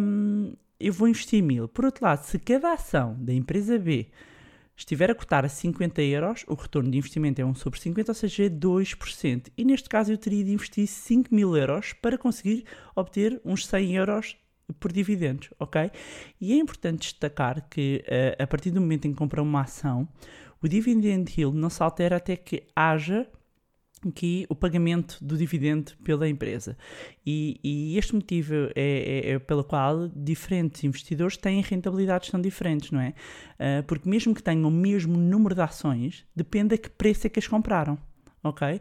hum, 0.01 0.55
eu 0.81 0.93
vou 0.93 1.09
investir 1.09 1.43
1000. 1.43 1.69
Por 1.69 1.85
outro 1.85 2.05
lado, 2.05 2.25
se 2.25 2.39
cada 2.39 2.73
ação 2.73 3.17
da 3.19 3.33
empresa 3.33 3.79
B 3.79 4.09
estiver 4.77 5.11
a 5.11 5.15
cotar 5.15 5.45
a 5.45 5.49
50 5.49 6.03
euros, 6.03 6.45
o 6.49 6.55
retorno 6.55 6.91
de 6.91 6.99
investimento 6.99 7.41
é 7.41 7.45
1 7.45 7.55
sobre 7.55 7.79
50, 7.81 8.11
ou 8.11 8.15
seja, 8.15 8.45
é 8.45 8.49
2%. 8.49 9.53
E 9.57 9.65
neste 9.65 9.89
caso 9.89 10.13
eu 10.13 10.19
teria 10.19 10.45
de 10.45 10.53
investir 10.53 10.87
5 10.87 11.35
mil 11.35 11.57
euros 11.57 11.93
para 11.93 12.19
conseguir 12.19 12.65
obter 12.95 13.41
uns 13.45 13.67
100 13.67 13.97
euros 13.97 14.37
por 14.81 14.93
dividendos, 14.93 15.51
ok? 15.59 15.91
E 16.41 16.53
é 16.53 16.57
importante 16.57 17.01
destacar 17.01 17.69
que 17.69 18.03
eh, 18.07 18.37
a 18.39 18.47
partir 18.47 18.71
do 18.71 18.81
momento 18.81 19.07
em 19.07 19.13
que 19.13 19.19
compra 19.19 19.43
uma 19.43 19.63
ação, 19.63 20.09
o 20.63 20.69
dividend 20.69 21.33
yield 21.37 21.57
não 21.57 21.69
se 21.69 21.83
altera 21.83 22.17
até 22.17 22.37
que 22.37 22.65
haja 22.75 23.29
aqui 24.09 24.47
o 24.49 24.55
pagamento 24.55 25.17
do 25.23 25.37
dividendo 25.37 25.93
pela 26.05 26.29
empresa. 26.29 26.77
E, 27.25 27.61
e 27.63 27.97
este 27.99 28.15
motivo 28.15 28.55
é, 28.55 28.71
é- 28.75 29.31
é 29.33 29.39
pelo 29.39 29.63
qual 29.65 30.09
diferentes 30.09 30.83
investidores 30.85 31.37
têm 31.37 31.61
rentabilidades 31.63 32.31
tão 32.31 32.41
diferentes, 32.41 32.91
não 32.91 33.01
é? 33.01 33.15
Ah, 33.59 33.83
porque 33.87 34.09
mesmo 34.09 34.35
que 34.35 34.43
tenham 34.43 34.69
o 34.69 34.71
mesmo 34.71 35.17
número 35.17 35.55
de 35.55 35.61
ações, 35.61 36.25
depende 36.35 36.75
a 36.75 36.79
que 36.79 36.91
preço 36.91 37.27
é 37.27 37.31
que 37.31 37.39
as 37.39 37.47
compraram, 37.47 37.99
ok? 38.43 38.81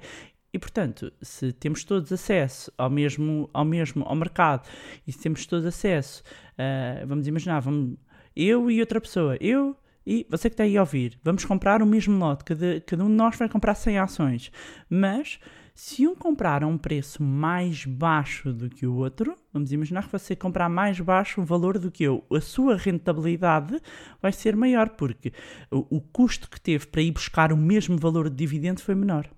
E 0.54 0.60
portanto, 0.60 1.13
se 1.22 1.54
temos 1.54 1.84
todos 1.84 2.12
acesso 2.12 2.72
ao 2.78 2.90
mesmo, 2.90 3.50
ao 3.54 3.63
mesmo 3.63 4.04
ao 4.04 4.16
mercado 4.16 4.68
e 5.08 5.12
se 5.12 5.20
temos 5.20 5.46
todos 5.46 5.66
acesso, 5.66 6.24
ah, 6.58 7.06
vamos 7.06 7.28
imaginar, 7.28 7.60
vamos, 7.62 7.98
eu 8.36 8.70
e 8.72 8.80
outra 8.80 9.00
pessoa, 9.00 9.38
eu 9.40 9.75
e 10.05 10.25
você 10.29 10.50
que 10.50 10.53
está 10.53 10.63
aí 10.63 10.77
a 10.77 10.81
ouvir, 10.81 11.20
vamos 11.24 11.46
comprar 11.46 11.81
o 11.81 11.86
mesmo 11.86 12.17
lote, 12.17 12.43
cada, 12.43 12.81
cada 12.81 13.03
um 13.03 13.08
de 13.08 13.13
nós 13.13 13.36
vai 13.38 13.48
comprar 13.48 13.75
100 13.75 14.00
ações, 14.00 14.51
mas 14.89 15.39
se 15.74 16.08
um 16.08 16.15
comprar 16.15 16.63
a 16.63 16.67
um 16.67 16.77
preço 16.77 17.24
mais 17.24 17.86
baixo 17.86 18.51
do 18.53 18.70
que 18.70 18.86
o 18.86 18.96
outro, 18.96 19.36
vamos 19.53 19.72
imaginar 19.72 20.05
que 20.05 20.12
você 20.12 20.36
comprar 20.36 20.70
mais 20.70 21.00
baixo 21.00 21.41
o 21.41 21.46
valor 21.46 21.79
do 21.79 21.89
que 21.89 22.03
eu, 22.03 22.24
a 22.31 22.41
sua 22.41 22.75
rentabilidade 22.75 23.81
vai 24.22 24.31
ser 24.31 24.55
maior, 24.55 24.89
porque 24.89 25.31
o, 25.72 25.98
o 25.98 26.01
custo 26.01 26.50
que 26.50 26.60
teve 26.60 26.86
para 26.88 27.01
ir 27.01 27.12
buscar 27.12 27.53
o 27.53 27.58
mesmo 27.58 27.98
valor 27.98 28.29
de 28.29 28.36
dividendo 28.36 28.81
foi 28.81 28.96
menor. 28.96 29.29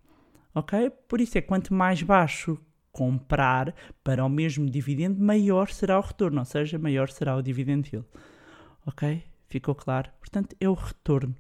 Ok? 0.56 0.90
Por 1.08 1.22
isso 1.22 1.38
é 1.38 1.42
quanto 1.42 1.74
mais 1.74 2.02
baixo 2.02 2.60
comprar 2.92 3.74
para 4.04 4.24
o 4.24 4.30
mesmo 4.30 4.70
dividendo, 4.70 5.20
maior 5.22 5.70
será 5.70 5.98
o 5.98 6.02
retorno, 6.02 6.40
ou 6.40 6.46
seja, 6.46 6.78
maior 6.78 7.10
será 7.10 7.36
o 7.36 7.42
dividend 7.42 7.90
yield. 7.92 8.08
Ok? 8.86 9.24
Ficou 9.54 9.76
claro? 9.76 10.10
Portanto, 10.20 10.56
é 10.60 10.68
o 10.68 10.74
retorno 10.74 11.36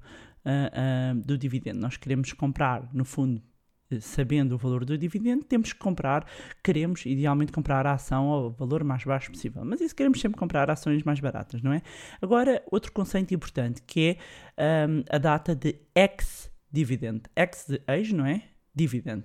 ah, 0.46 0.70
ah, 0.72 1.14
do 1.16 1.36
dividendo. 1.36 1.80
Nós 1.80 1.98
queremos 1.98 2.32
comprar, 2.32 2.88
no 2.94 3.04
fundo, 3.04 3.42
eh, 3.90 4.00
sabendo 4.00 4.54
o 4.54 4.58
valor 4.60 4.86
do 4.86 4.96
dividendo, 4.96 5.44
temos 5.44 5.74
que 5.74 5.80
comprar, 5.80 6.24
queremos 6.64 7.08
idealmente 7.08 7.52
comprar 7.52 7.88
a 7.88 7.94
ação 7.94 8.26
ao 8.26 8.52
valor 8.52 8.84
mais 8.84 9.04
baixo 9.04 9.32
possível. 9.32 9.66
Mas 9.66 9.82
isso 9.82 9.96
queremos 9.96 10.22
sempre 10.22 10.38
comprar 10.38 10.70
ações 10.70 11.02
mais 11.02 11.20
baratas, 11.20 11.64
não 11.64 11.74
é? 11.74 11.82
Agora, 12.22 12.62
outro 12.70 12.92
conceito 12.92 13.34
importante 13.34 13.82
que 13.82 14.20
é 14.58 14.86
ahm, 14.86 15.02
a 15.10 15.18
data 15.18 15.56
de 15.56 15.76
ex-dividend. 15.96 17.24
Ex 17.36 17.66
de 17.68 17.82
ex, 17.88 18.12
não 18.12 18.28
é? 18.28 18.44
Dividend. 18.76 19.24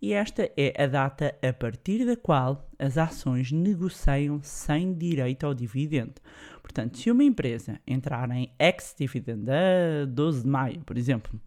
E 0.00 0.12
esta 0.12 0.50
é 0.56 0.74
a 0.82 0.86
data 0.86 1.34
a 1.42 1.52
partir 1.52 2.04
da 2.04 2.16
qual 2.16 2.68
as 2.78 2.98
ações 2.98 3.50
negociam 3.50 4.40
sem 4.42 4.92
direito 4.92 5.46
ao 5.46 5.54
dividendo. 5.54 6.14
Portanto, 6.62 6.98
se 6.98 7.10
uma 7.10 7.24
empresa 7.24 7.80
entrar 7.86 8.30
em 8.30 8.52
ex-dividend 8.58 9.50
a 9.50 10.04
12 10.06 10.42
de 10.42 10.48
maio, 10.48 10.80
por 10.82 10.98
exemplo, 10.98 11.40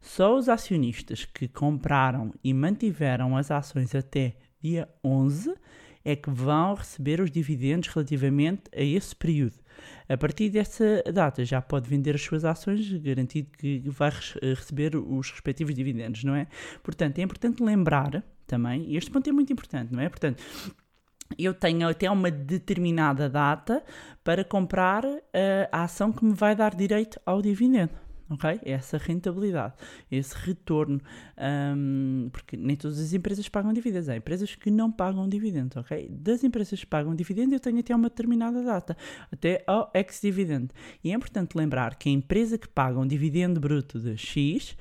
só 0.00 0.36
os 0.36 0.48
acionistas 0.48 1.24
que 1.24 1.46
compraram 1.46 2.32
e 2.42 2.54
mantiveram 2.54 3.36
as 3.36 3.50
ações 3.50 3.94
até 3.94 4.34
dia 4.60 4.88
11 5.04 5.54
é 6.04 6.16
que 6.16 6.30
vão 6.30 6.74
receber 6.74 7.20
os 7.20 7.30
dividendos 7.30 7.88
relativamente 7.88 8.62
a 8.74 8.82
esse 8.82 9.14
período. 9.14 9.54
A 10.08 10.16
partir 10.16 10.48
dessa 10.50 11.02
data 11.12 11.44
já 11.44 11.60
pode 11.60 11.88
vender 11.88 12.14
as 12.14 12.22
suas 12.22 12.44
ações, 12.44 12.92
garantido 12.94 13.50
que 13.56 13.82
vai 13.86 14.10
eh, 14.42 14.54
receber 14.54 14.96
os 14.96 15.30
respectivos 15.30 15.74
dividendos, 15.74 16.24
não 16.24 16.34
é? 16.34 16.46
Portanto, 16.82 17.18
é 17.18 17.22
importante 17.22 17.62
lembrar 17.62 18.22
também, 18.46 18.84
e 18.90 18.96
este 18.96 19.10
ponto 19.10 19.28
é 19.28 19.32
muito 19.32 19.52
importante, 19.52 19.92
não 19.92 20.00
é? 20.02 20.08
Portanto, 20.08 20.42
eu 21.38 21.54
tenho 21.54 21.88
até 21.88 22.10
uma 22.10 22.30
determinada 22.30 23.28
data 23.28 23.82
para 24.24 24.44
comprar 24.44 25.04
eh, 25.32 25.68
a 25.70 25.84
ação 25.84 26.12
que 26.12 26.24
me 26.24 26.34
vai 26.34 26.56
dar 26.56 26.74
direito 26.74 27.20
ao 27.24 27.40
dividendo. 27.40 28.09
Ok? 28.30 28.60
Essa 28.62 28.96
rentabilidade, 28.96 29.74
esse 30.08 30.36
retorno, 30.36 31.00
ahm, 31.36 32.28
porque 32.30 32.56
nem 32.56 32.76
todas 32.76 33.00
as 33.00 33.12
empresas 33.12 33.48
pagam 33.48 33.72
dividendos, 33.72 34.08
há 34.08 34.16
empresas 34.16 34.54
que 34.54 34.70
não 34.70 34.90
pagam 34.90 35.28
dividendos, 35.28 35.76
ok? 35.76 36.08
Das 36.08 36.44
empresas 36.44 36.78
que 36.78 36.86
pagam 36.86 37.12
dividendo, 37.12 37.56
eu 37.56 37.60
tenho 37.60 37.80
até 37.80 37.94
uma 37.94 38.08
determinada 38.08 38.62
data, 38.62 38.96
até 39.32 39.64
ao 39.66 39.90
ex-dividend. 39.92 40.68
E 41.02 41.10
é 41.10 41.14
importante 41.14 41.56
lembrar 41.56 41.96
que 41.96 42.08
a 42.08 42.12
empresa 42.12 42.56
que 42.56 42.68
paga 42.68 43.00
um 43.00 43.06
dividendo 43.06 43.58
bruto 43.58 43.98
de 43.98 44.16
X 44.16 44.76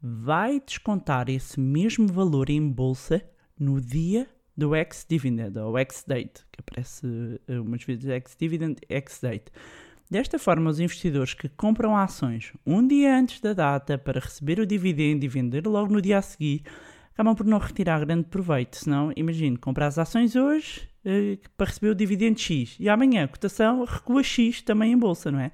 vai 0.00 0.60
descontar 0.60 1.28
esse 1.28 1.58
mesmo 1.58 2.06
valor 2.06 2.50
em 2.50 2.68
bolsa 2.68 3.20
no 3.58 3.80
dia 3.80 4.28
do 4.56 4.76
ex-dividend, 4.76 5.58
ou 5.58 5.76
ex-date, 5.76 6.46
que 6.52 6.60
aparece 6.60 7.40
eh, 7.48 7.58
umas 7.58 7.82
vezes 7.82 8.04
ex-dividend, 8.04 8.76
ex-date. 8.88 9.50
Desta 10.12 10.38
forma, 10.38 10.68
os 10.68 10.78
investidores 10.78 11.32
que 11.32 11.48
compram 11.48 11.96
ações 11.96 12.52
um 12.66 12.86
dia 12.86 13.16
antes 13.18 13.40
da 13.40 13.54
data 13.54 13.96
para 13.96 14.20
receber 14.20 14.60
o 14.60 14.66
dividendo 14.66 15.24
e 15.24 15.28
vender 15.28 15.66
logo 15.66 15.90
no 15.90 16.02
dia 16.02 16.18
a 16.18 16.22
seguir, 16.22 16.64
acabam 17.14 17.34
por 17.34 17.46
não 17.46 17.56
retirar 17.56 18.04
grande 18.04 18.24
proveito. 18.24 18.76
Senão, 18.76 19.10
imagine, 19.16 19.56
comprar 19.56 19.86
as 19.86 19.98
ações 19.98 20.36
hoje 20.36 20.86
eh, 21.02 21.38
para 21.56 21.64
receber 21.68 21.88
o 21.88 21.94
dividendo 21.94 22.38
X 22.38 22.76
e 22.78 22.90
amanhã 22.90 23.24
a 23.24 23.28
cotação 23.28 23.86
recua 23.86 24.22
X 24.22 24.60
também 24.60 24.92
em 24.92 24.98
bolsa, 24.98 25.32
não 25.32 25.40
é? 25.40 25.50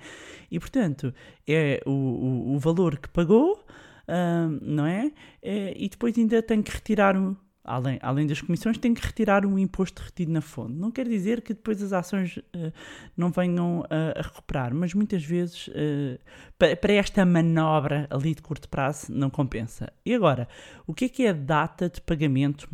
E 0.50 0.58
portanto, 0.58 1.14
é 1.46 1.80
o, 1.86 1.92
o, 1.92 2.54
o 2.56 2.58
valor 2.58 2.98
que 2.98 3.08
pagou, 3.10 3.64
ah, 4.08 4.48
não 4.60 4.86
é? 4.86 5.12
Eh, 5.40 5.72
E 5.76 5.88
depois 5.88 6.18
ainda 6.18 6.42
tem 6.42 6.62
que 6.62 6.72
retirar 6.72 7.16
o. 7.16 7.36
Além, 7.70 7.98
além 8.00 8.26
das 8.26 8.40
comissões, 8.40 8.78
tem 8.78 8.94
que 8.94 9.04
retirar 9.04 9.44
o 9.44 9.58
imposto 9.58 10.02
retido 10.02 10.32
na 10.32 10.40
fonte. 10.40 10.72
Não 10.72 10.90
quer 10.90 11.06
dizer 11.06 11.42
que 11.42 11.52
depois 11.52 11.82
as 11.82 11.92
ações 11.92 12.38
eh, 12.54 12.72
não 13.16 13.30
venham 13.30 13.84
a- 13.90 14.18
a 14.18 14.22
recuperar, 14.22 14.72
mas 14.74 14.94
muitas 14.94 15.22
vezes 15.22 15.68
eh, 15.74 16.18
pa- 16.58 16.74
para 16.80 16.94
esta 16.94 17.26
manobra 17.26 18.06
ali 18.10 18.34
de 18.34 18.40
curto 18.40 18.68
prazo 18.68 19.12
não 19.12 19.28
compensa. 19.28 19.92
E 20.04 20.14
agora, 20.14 20.48
o 20.86 20.94
que 20.94 21.04
é 21.04 21.08
que 21.10 21.24
é 21.26 21.28
a 21.30 21.32
data 21.34 21.90
de 21.90 22.00
pagamento 22.00 22.68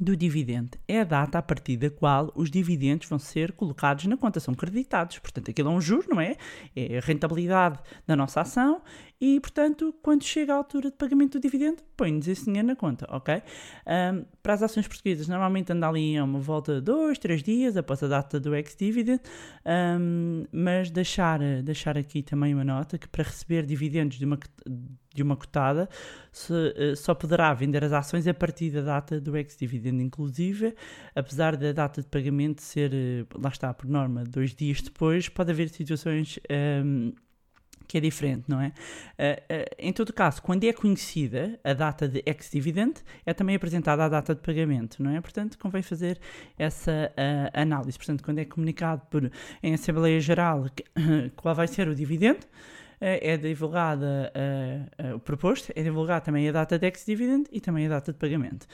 do 0.00 0.16
dividendo? 0.16 0.78
É 0.88 1.02
a 1.02 1.04
data 1.04 1.38
a 1.38 1.42
partir 1.42 1.76
da 1.76 1.90
qual 1.90 2.32
os 2.34 2.50
dividendos 2.50 3.06
vão 3.06 3.18
ser 3.18 3.52
colocados 3.52 4.06
na 4.06 4.16
conta, 4.16 4.40
são 4.40 4.54
creditados. 4.54 5.18
Portanto, 5.18 5.50
aquilo 5.50 5.68
é 5.68 5.72
um 5.72 5.80
juro, 5.80 6.08
não 6.08 6.20
é? 6.20 6.36
É 6.74 6.96
a 6.96 7.00
rentabilidade 7.00 7.78
da 8.06 8.16
nossa 8.16 8.40
ação 8.40 8.80
e, 9.20 9.38
portanto, 9.38 9.94
quando 10.02 10.24
chega 10.24 10.54
a 10.54 10.56
altura 10.56 10.90
de 10.90 10.96
pagamento 10.96 11.38
do 11.38 11.42
dividendo, 11.42 11.82
põe-nos 11.94 12.26
esse 12.26 12.46
dinheiro 12.46 12.68
na 12.68 12.74
conta, 12.74 13.06
ok? 13.10 13.42
Ahm, 13.84 14.24
para 14.42 14.54
as 14.54 14.62
ações 14.62 14.88
portuguesas, 14.88 15.28
normalmente 15.28 15.70
anda 15.70 15.86
ali 15.86 16.16
a 16.16 16.24
uma 16.24 16.38
volta 16.38 16.76
de 16.76 16.80
dois, 16.80 17.18
três 17.18 17.42
dias 17.42 17.76
após 17.76 18.02
a 18.02 18.08
data 18.08 18.40
do 18.40 18.54
ex-dividend, 18.54 19.20
ahm, 19.66 20.44
mas 20.50 20.90
deixar, 20.90 21.38
deixar 21.62 21.98
aqui 21.98 22.22
também 22.22 22.54
uma 22.54 22.64
nota 22.64 22.96
que 22.96 23.06
para 23.06 23.24
receber 23.24 23.66
dividendos 23.66 24.18
de 24.18 24.24
uma, 24.24 24.38
de 25.20 25.22
uma 25.22 25.36
cotada 25.36 25.88
se, 26.32 26.52
eh, 26.76 26.94
só 26.96 27.14
poderá 27.14 27.52
vender 27.52 27.84
as 27.84 27.92
ações 27.92 28.26
a 28.26 28.32
partir 28.32 28.70
da 28.70 28.80
data 28.80 29.20
do 29.20 29.36
ex-dividend, 29.36 30.02
inclusive, 30.02 30.74
apesar 31.14 31.56
da 31.56 31.72
data 31.72 32.00
de 32.00 32.08
pagamento 32.08 32.62
ser, 32.62 32.92
eh, 32.94 33.26
lá 33.34 33.50
está, 33.50 33.72
por 33.74 33.86
norma, 33.86 34.24
dois 34.24 34.54
dias 34.54 34.80
depois, 34.80 35.28
pode 35.28 35.50
haver 35.50 35.68
situações 35.68 36.38
ahm, 36.50 37.12
que 37.86 37.98
é 37.98 38.00
diferente, 38.00 38.44
não 38.46 38.60
é? 38.60 38.72
Ah, 39.18 39.42
ah, 39.50 39.74
em 39.76 39.92
todo 39.92 40.12
caso, 40.12 40.40
quando 40.40 40.62
é 40.62 40.72
conhecida 40.72 41.58
a 41.64 41.72
data 41.72 42.06
de 42.08 42.22
ex-dividend, 42.24 43.02
é 43.26 43.34
também 43.34 43.56
apresentada 43.56 44.04
a 44.04 44.08
data 44.08 44.32
de 44.32 44.40
pagamento, 44.40 45.02
não 45.02 45.10
é? 45.10 45.20
Portanto, 45.20 45.58
convém 45.58 45.82
fazer 45.82 46.20
essa 46.56 47.12
ah, 47.16 47.60
análise. 47.60 47.98
Portanto, 47.98 48.22
quando 48.22 48.38
é 48.38 48.44
comunicado 48.44 49.02
por, 49.10 49.28
em 49.60 49.74
Assembleia 49.74 50.20
Geral 50.20 50.66
que- 50.74 50.84
qual 51.34 51.52
vai 51.52 51.66
ser 51.66 51.88
o 51.88 51.94
dividendo, 51.94 52.46
é 53.00 53.36
divulgada 53.36 54.32
ah, 54.34 54.86
ah, 54.98 55.14
o 55.14 55.18
proposto, 55.18 55.72
é 55.74 55.82
divulgada 55.82 56.20
também 56.20 56.48
a 56.48 56.52
data 56.52 56.78
de 56.78 56.86
ex-dividend 56.86 57.48
e 57.50 57.60
também 57.60 57.86
a 57.86 57.88
data 57.88 58.12
de 58.12 58.18
pagamento. 58.18 58.66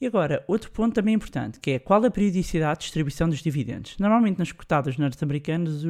E 0.00 0.06
agora, 0.06 0.42
outro 0.48 0.70
ponto 0.70 0.94
também 0.94 1.14
importante, 1.14 1.60
que 1.60 1.72
é 1.72 1.78
qual 1.78 2.02
a 2.02 2.10
periodicidade 2.10 2.78
de 2.78 2.84
distribuição 2.84 3.28
dos 3.28 3.42
dividendos. 3.42 3.98
Normalmente 3.98 4.38
nas 4.38 4.50
cotadas 4.50 4.96
norte-americanas 4.96 5.84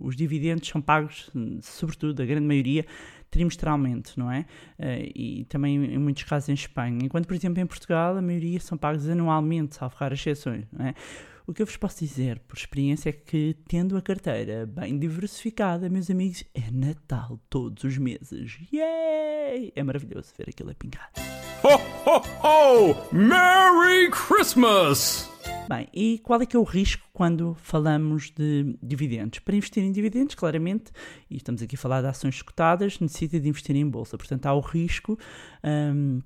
os 0.00 0.14
dividendos 0.14 0.68
são 0.68 0.80
pagos, 0.80 1.28
sobretudo, 1.60 2.22
a 2.22 2.24
grande 2.24 2.46
maioria, 2.46 2.86
trimestralmente, 3.28 4.16
não 4.16 4.30
é? 4.30 4.46
Eh, 4.78 5.10
e 5.12 5.44
também 5.46 5.74
em 5.92 5.98
muitos 5.98 6.22
casos 6.22 6.48
em 6.48 6.54
Espanha. 6.54 7.00
Enquanto, 7.02 7.26
por 7.26 7.34
exemplo, 7.34 7.60
em 7.60 7.66
Portugal 7.66 8.16
a 8.16 8.22
maioria 8.22 8.60
são 8.60 8.78
pagos 8.78 9.08
anualmente, 9.08 9.74
salvo 9.74 9.96
raras 9.96 10.20
exceções, 10.20 10.64
não 10.72 10.86
é? 10.86 10.94
O 11.48 11.54
que 11.54 11.62
eu 11.62 11.66
vos 11.66 11.78
posso 11.78 12.04
dizer 12.04 12.40
por 12.40 12.58
experiência 12.58 13.08
é 13.08 13.12
que, 13.12 13.56
tendo 13.66 13.96
a 13.96 14.02
carteira 14.02 14.66
bem 14.66 14.98
diversificada, 14.98 15.88
meus 15.88 16.10
amigos, 16.10 16.44
é 16.52 16.70
Natal 16.70 17.40
todos 17.48 17.84
os 17.84 17.96
meses. 17.96 18.58
Yay! 18.70 19.72
É 19.74 19.82
maravilhoso 19.82 20.30
ver 20.36 20.50
aquilo 20.50 20.72
a 20.72 20.74
pingar. 20.74 21.10
Ho, 21.64 21.70
ho, 22.04 22.20
ho! 22.44 23.16
Merry 23.16 24.10
Christmas! 24.10 25.30
Bem, 25.70 25.88
e 25.94 26.18
qual 26.18 26.42
é 26.42 26.44
que 26.44 26.54
é 26.54 26.58
o 26.58 26.64
risco 26.64 27.08
quando 27.14 27.54
falamos 27.54 28.30
de 28.30 28.76
dividendos? 28.82 29.38
Para 29.38 29.56
investir 29.56 29.82
em 29.82 29.90
dividendos, 29.90 30.34
claramente, 30.34 30.92
e 31.30 31.38
estamos 31.38 31.62
aqui 31.62 31.76
a 31.76 31.78
falar 31.78 32.02
de 32.02 32.08
ações 32.08 32.34
escutadas, 32.34 33.00
necessita 33.00 33.40
de 33.40 33.48
investir 33.48 33.74
em 33.74 33.88
bolsa. 33.88 34.18
Portanto, 34.18 34.44
há 34.44 34.52
o 34.52 34.60
risco 34.60 35.18
hum, 35.64 36.20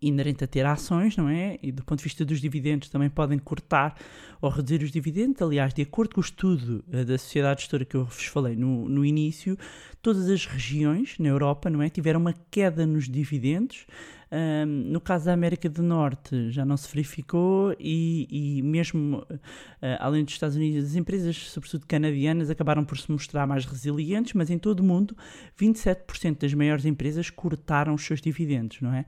inerente 0.00 0.44
a 0.44 0.46
ter 0.46 0.64
ações, 0.64 1.16
não 1.16 1.28
é? 1.28 1.58
E 1.62 1.70
do 1.70 1.84
ponto 1.84 1.98
de 1.98 2.04
vista 2.04 2.24
dos 2.24 2.40
dividendos 2.40 2.88
também 2.88 3.10
podem 3.10 3.38
cortar 3.38 3.96
ou 4.40 4.50
reduzir 4.50 4.82
os 4.82 4.90
dividendos. 4.90 5.42
Aliás, 5.42 5.74
de 5.74 5.82
acordo 5.82 6.14
com 6.14 6.20
o 6.20 6.24
estudo 6.24 6.84
eh, 6.90 7.04
da 7.04 7.18
Sociedade 7.18 7.60
Gestora 7.60 7.84
que 7.84 7.96
eu 7.96 8.04
vos 8.04 8.26
falei 8.26 8.56
no, 8.56 8.88
no 8.88 9.04
início, 9.04 9.58
todas 10.06 10.30
as 10.30 10.46
regiões 10.46 11.18
na 11.18 11.26
Europa, 11.26 11.68
não 11.68 11.82
é? 11.82 11.88
Tiveram 11.88 12.20
uma 12.20 12.32
queda 12.48 12.86
nos 12.86 13.08
dividendos. 13.08 13.88
No 14.92 15.00
caso 15.00 15.24
da 15.24 15.32
América 15.32 15.68
do 15.68 15.82
Norte 15.82 16.48
já 16.52 16.64
não 16.64 16.76
se 16.76 16.88
verificou 16.92 17.74
e, 17.76 18.28
e 18.30 18.62
mesmo 18.62 19.18
uh, 19.18 19.36
além 19.98 20.24
dos 20.24 20.34
Estados 20.34 20.54
Unidos, 20.54 20.90
as 20.90 20.94
empresas, 20.94 21.36
sobretudo 21.50 21.86
canadianas, 21.88 22.50
acabaram 22.50 22.84
por 22.84 22.96
se 22.98 23.10
mostrar 23.10 23.48
mais 23.48 23.64
resilientes, 23.64 24.34
mas 24.34 24.48
em 24.48 24.58
todo 24.58 24.78
o 24.78 24.84
mundo 24.84 25.16
27% 25.60 26.38
das 26.38 26.54
maiores 26.54 26.84
empresas 26.84 27.28
cortaram 27.28 27.92
os 27.92 28.04
seus 28.04 28.20
dividendos, 28.20 28.80
não 28.80 28.94
é? 28.94 29.04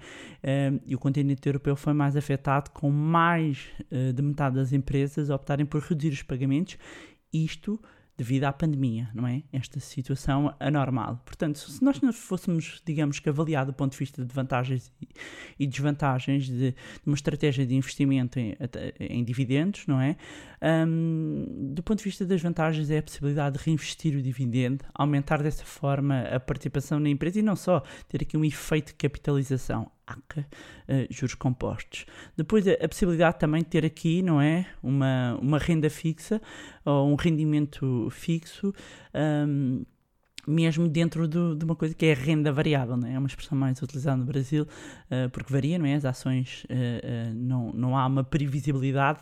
E 0.85 0.97
o 0.97 0.99
continente 0.99 1.47
europeu 1.49 1.77
foi 1.77 1.93
mais 1.93 2.17
afetado, 2.17 2.73
com 2.73 2.91
mais 2.91 3.69
uh, 3.93 4.13
de 4.13 4.23
metade 4.23 4.57
das 4.57 4.73
empresas 4.73 5.31
optarem 5.31 5.65
por 5.65 5.81
reduzir 5.81 6.13
os 6.13 6.23
pagamentos, 6.23 6.77
isto 7.33 7.81
devido 8.19 8.45
à 8.45 8.53
pandemia, 8.53 9.09
não 9.15 9.27
é? 9.29 9.45
Esta 9.53 9.79
situação 9.79 10.53
anormal. 10.59 11.23
Portanto, 11.25 11.57
se 11.57 11.83
nós 11.83 12.01
não 12.01 12.13
fôssemos, 12.13 12.83
digamos 12.85 13.21
que, 13.21 13.29
avaliar 13.29 13.65
do 13.65 13.73
ponto 13.73 13.93
de 13.93 13.99
vista 13.99 14.25
de 14.25 14.35
vantagens 14.35 14.93
e 15.57 15.67
desvantagens 15.69 16.47
de, 16.47 16.73
de 16.73 16.77
uma 17.07 17.15
estratégia 17.15 17.65
de 17.65 17.77
investimento 17.77 18.41
em, 18.41 18.57
em 18.99 19.23
dividendos, 19.23 19.87
não 19.87 20.01
é? 20.01 20.17
Um, 20.61 21.71
do 21.73 21.83
ponto 21.83 21.99
de 21.99 22.05
vista 22.05 22.27
das 22.27 22.43
vantagens 22.43 22.91
é 22.91 22.99
a 22.99 23.03
possibilidade 23.03 23.57
de 23.57 23.65
reinvestir 23.65 24.17
o 24.17 24.21
dividendo, 24.21 24.85
aumentar 24.93 25.41
dessa 25.41 25.65
forma 25.65 26.23
a 26.23 26.41
participação 26.41 26.99
na 26.99 27.09
empresa 27.09 27.39
e 27.39 27.43
não 27.43 27.55
só 27.55 27.85
ter 28.09 28.23
aqui 28.23 28.37
um 28.37 28.45
efeito 28.45 28.89
de 28.89 28.95
capitalização. 28.95 29.89
Uh, 30.17 31.07
juros 31.11 31.35
compostos. 31.35 32.07
Depois 32.37 32.67
a, 32.67 32.89
possibilidade 32.89 33.39
também 33.39 33.63
de 33.63 33.69
ter 33.69 33.85
aqui, 33.85 34.23
não 34.23 34.41
é, 34.41 34.67
uma, 34.83 35.39
uma 35.41 35.59
renda 35.59 35.91
fixa 35.91 36.41
ou 36.85 37.11
um 37.11 37.15
rendimento 37.15 38.09
fixo, 38.11 38.73
um, 39.47 39.85
mesmo 40.47 40.89
dentro 40.89 41.29
do, 41.29 41.55
de 41.55 41.65
uma 41.65 41.77
coisa 41.77 41.95
que 41.95 42.07
é 42.07 42.15
renda 42.15 42.51
variável, 42.51 42.97
não 42.97 43.07
é? 43.07 43.15
é 43.15 43.19
uma 43.19 43.29
expressão 43.29 43.57
mais 43.57 43.83
utilizada 43.83 44.17
no 44.17 44.25
Brasil, 44.25 44.65
uh, 44.65 45.29
porque 45.31 45.53
varia, 45.53 45.79
não 45.79 45.87
é? 45.87 45.95
As 45.95 46.05
ações, 46.05 46.65
uh, 46.65 47.35
não, 47.35 47.73
não 47.73 47.97
há 47.97 48.07
uma 48.07 48.25
previsibilidade 48.25 49.21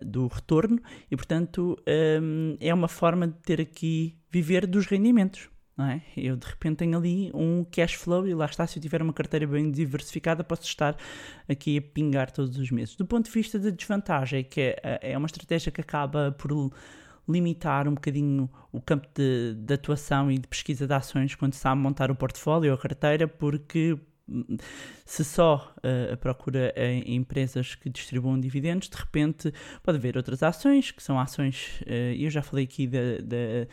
do 0.00 0.28
retorno 0.28 0.80
e, 1.10 1.16
portanto, 1.16 1.76
um, 2.22 2.56
é 2.60 2.72
uma 2.72 2.86
forma 2.86 3.26
de 3.26 3.34
ter 3.42 3.60
aqui, 3.60 4.16
viver 4.30 4.64
dos 4.64 4.86
rendimentos 4.86 5.50
não 5.76 5.86
é? 5.86 6.02
Eu 6.16 6.36
de 6.36 6.46
repente 6.46 6.76
tenho 6.76 6.96
ali 6.96 7.30
um 7.32 7.64
cash 7.64 7.94
flow 7.94 8.26
e 8.28 8.34
lá 8.34 8.44
está, 8.44 8.66
se 8.66 8.78
eu 8.78 8.82
tiver 8.82 9.00
uma 9.00 9.12
carteira 9.12 9.46
bem 9.46 9.70
diversificada, 9.70 10.44
posso 10.44 10.64
estar 10.64 10.96
aqui 11.48 11.78
a 11.78 11.82
pingar 11.82 12.30
todos 12.30 12.58
os 12.58 12.70
meses. 12.70 12.96
Do 12.96 13.06
ponto 13.06 13.26
de 13.26 13.30
vista 13.30 13.58
da 13.58 13.70
desvantagem, 13.70 14.44
que 14.44 14.60
é, 14.60 15.00
é 15.12 15.18
uma 15.18 15.26
estratégia 15.26 15.72
que 15.72 15.80
acaba 15.80 16.32
por 16.32 16.72
limitar 17.28 17.88
um 17.88 17.94
bocadinho 17.94 18.50
o 18.72 18.80
campo 18.80 19.06
de, 19.14 19.54
de 19.54 19.74
atuação 19.74 20.30
e 20.30 20.38
de 20.38 20.46
pesquisa 20.46 20.86
de 20.86 20.92
ações 20.92 21.34
quando 21.34 21.54
se 21.54 21.60
sabe 21.60 21.80
montar 21.80 22.10
o 22.10 22.14
portfólio 22.14 22.72
ou 22.72 22.76
a 22.76 22.80
carteira, 22.80 23.26
porque 23.28 23.96
hum, 24.28 24.56
se 25.06 25.24
só 25.24 25.74
uh, 25.78 26.16
procura 26.18 26.74
em 26.76 27.14
empresas 27.14 27.74
que 27.74 27.88
distribuam 27.88 28.38
dividendos, 28.38 28.88
de 28.88 28.96
repente 28.96 29.52
pode 29.82 29.98
haver 29.98 30.16
outras 30.16 30.42
ações, 30.42 30.90
que 30.90 31.02
são 31.02 31.18
ações, 31.18 31.80
uh, 31.86 32.14
eu 32.18 32.30
já 32.30 32.42
falei 32.42 32.64
aqui 32.64 32.86
da 32.86 33.66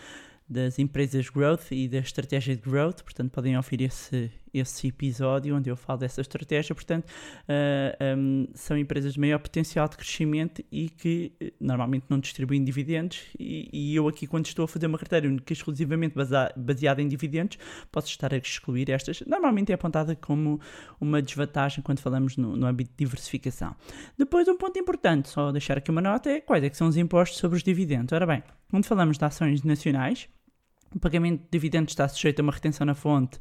das 0.50 0.80
empresas 0.80 1.30
growth 1.30 1.72
e 1.72 1.88
da 1.88 1.98
estratégia 1.98 2.56
de 2.56 2.62
growth, 2.62 3.02
portanto 3.04 3.32
podem 3.32 3.58
ouvir 3.58 3.82
esse, 3.82 4.32
esse 4.54 4.88
episódio 4.88 5.56
onde 5.56 5.70
eu 5.70 5.76
falo 5.76 6.00
dessa 6.00 6.22
estratégia, 6.22 6.74
portanto 6.74 7.06
uh, 7.06 7.98
ah, 8.00 8.16
um, 8.18 8.48
são 8.54 8.78
empresas 8.78 9.14
de 9.14 9.20
maior 9.20 9.40
potencial 9.40 9.90
de 9.90 9.98
crescimento 9.98 10.64
e 10.72 10.90
que 10.90 11.34
uh, 11.42 11.52
normalmente 11.60 12.06
não 12.10 12.18
distribuem 12.20 12.64
dividendos 12.64 13.24
e, 13.38 13.70
e, 13.74 13.96
eu 13.96 14.08
aqui 14.08 14.26
quando 14.26 14.46
estou 14.46 14.64
a 14.66 14.68
fazer 14.68 14.88
uma 14.88 14.98
carteira 14.98 15.28
única 15.28 15.52
exclusivamente 15.52 16.16
baseada 16.56 17.02
em 17.02 17.08
dividendos, 17.08 17.58
posso 17.92 18.08
estar 18.08 18.34
a 18.34 18.38
excluir 18.38 18.90
estas, 18.90 19.22
normalmente 19.28 19.72
é 19.74 19.76
apontada 19.76 20.16
como 20.16 20.62
uma 21.00 21.22
desvantagem 21.22 21.84
quando 21.84 22.00
falamos 22.00 22.38
no, 22.38 22.56
no 22.56 22.66
âmbito 22.66 22.92
de 22.92 22.98
diversificação. 22.98 23.76
Depois 24.18 24.48
um 24.48 24.58
ponto 24.58 24.80
importante, 24.80 25.30
só 25.30 25.52
deixar 25.52 25.78
aqui 25.78 25.92
uma 25.92 26.02
nota, 26.02 26.30
é 26.30 26.40
quais 26.40 26.64
é 26.64 26.70
que 26.70 26.78
são 26.78 26.88
os 26.88 26.96
impostos 26.96 27.38
sobre 27.38 27.58
os 27.58 27.64
dividendos. 27.64 28.14
Ora 28.14 28.26
bem, 28.26 28.44
quando 28.70 28.86
falamos 28.86 29.18
de 29.18 29.26
ações 29.26 29.64
nacionais, 29.64 30.30
o 30.96 31.00
pagamento 31.00 31.44
de 31.44 31.50
dividendos 31.52 31.92
está 31.92 32.08
sujeito 32.08 32.40
a 32.40 32.44
uma 32.44 32.52
retenção 32.52 32.86
na 32.86 32.96
fonte 32.96 33.40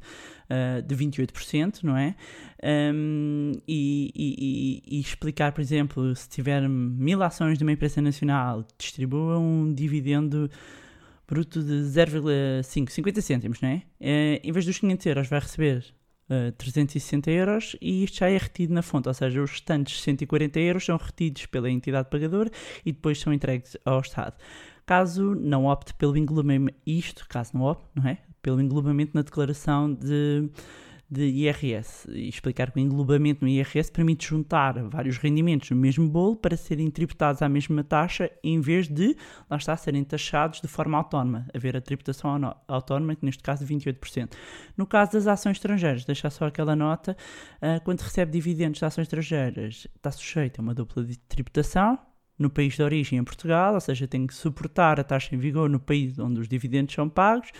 uh, 0.50 0.82
de 0.82 0.94
28%, 0.94 1.82
não 1.82 1.96
é? 1.96 2.14
Um, 2.62 3.52
e, 3.66 4.11
e, 4.14 4.82
e, 4.96 5.00
explicar, 5.00 5.52
por 5.52 5.61
exemplo, 5.61 6.14
se 6.14 6.28
tiver 6.28 6.68
mil 6.68 7.22
ações 7.22 7.59
de 7.59 7.64
uma 7.64 7.72
empresa 7.72 8.00
nacional, 8.00 8.66
distribua 8.78 9.38
um 9.38 9.72
dividendo 9.72 10.50
bruto 11.28 11.62
de 11.62 11.72
0,5, 11.72 12.90
50 12.90 13.20
cêntimos, 13.20 13.61
não 13.61 13.68
é? 13.68 13.82
Uh, 14.00 14.40
em 14.42 14.52
vez 14.52 14.64
dos 14.64 14.78
500 14.78 15.06
euros, 15.06 15.28
vai 15.28 15.40
receber 15.40 15.85
uh, 16.30 16.52
360 16.52 17.30
euros 17.30 17.76
e 17.80 18.04
isto 18.04 18.18
já 18.18 18.30
é 18.30 18.37
retido 18.37 18.72
na 18.72 18.82
fonte, 18.82 19.09
ou 19.09 19.14
seja, 19.14 19.42
os 19.42 19.50
restantes 19.50 20.00
140 20.02 20.61
euros 20.61 20.85
são 20.85 20.96
retidos 20.96 21.46
pela 21.46 21.70
entidade 21.70 22.09
pagadora 22.11 22.50
e 22.85 22.92
depois 22.92 23.18
são 23.18 23.32
entregues 23.32 23.76
ao 23.85 24.00
Estado 24.00 24.37
caso 24.87 25.35
não 25.35 25.66
opte 25.66 25.92
pelo 25.94 26.16
englobamento, 26.16 26.79
isto, 26.87 27.27
caso 27.29 27.51
não 27.55 27.62
opte, 27.62 27.85
não 27.94 28.09
é? 28.09 28.18
Pelo 28.40 28.61
englobamento 28.61 29.11
na 29.14 29.22
declaração 29.22 29.92
de, 29.92 30.49
de 31.11 31.25
IRS. 31.25 32.09
E 32.09 32.29
explicar 32.29 32.70
que 32.70 32.79
o 32.79 32.81
englobamento 32.81 33.44
no 33.44 33.49
IRS 33.51 33.90
permite 33.90 34.29
juntar 34.29 34.81
vários 34.85 35.18
rendimentos 35.18 35.70
no 35.70 35.77
mesmo 35.77 36.09
bolo 36.09 36.37
para 36.37 36.57
serem 36.57 36.88
tributados 36.88 37.42
à 37.42 37.49
mesma 37.49 37.83
taxa, 37.83 38.31
em 38.44 38.61
vez 38.61 38.87
de, 38.87 39.16
lá 39.51 39.57
está, 39.57 39.77
serem 39.77 40.05
taxados 40.05 40.61
de 40.61 40.68
forma 40.68 40.96
autónoma, 40.96 41.49
haver 41.53 41.77
a 41.77 41.81
tributação 41.81 42.55
autónoma, 42.68 43.16
que 43.16 43.25
neste 43.25 43.42
caso 43.42 43.66
de 43.66 43.75
28%. 43.75 44.33
No 44.77 44.87
caso 44.87 45.12
das 45.12 45.27
ações 45.27 45.57
estrangeiras, 45.57 46.05
deixar 46.05 46.31
só 46.31 46.46
aquela 46.46 46.77
nota, 46.77 47.16
uh, 47.57 47.83
quando 47.83 48.03
recebe 48.03 48.31
dividendos 48.31 48.79
de 48.79 48.85
ações 48.85 49.07
estrangeiras, 49.07 49.88
está 49.96 50.12
sujeito 50.12 50.61
a 50.61 50.62
uma 50.62 50.75
dupla 50.75 51.05
tributação, 51.29 51.99
no 52.38 52.51
país 52.51 52.75
de 52.75 52.83
origem 52.83 53.18
em 53.18 53.25
Portugal, 53.25 53.75
ou 53.75 53.81
seja, 53.81 54.07
tem 54.07 54.27
que 54.27 54.35
suportar 54.35 55.01
a 55.01 55.05
taxa 55.05 55.35
em 55.35 55.38
vigor 55.38 55.68
no 55.68 55.81
país 55.81 56.18
onde 56.18 56.40
os 56.40 56.49
dividendos 56.49 56.94
são 56.94 57.09
pagos, 57.09 57.51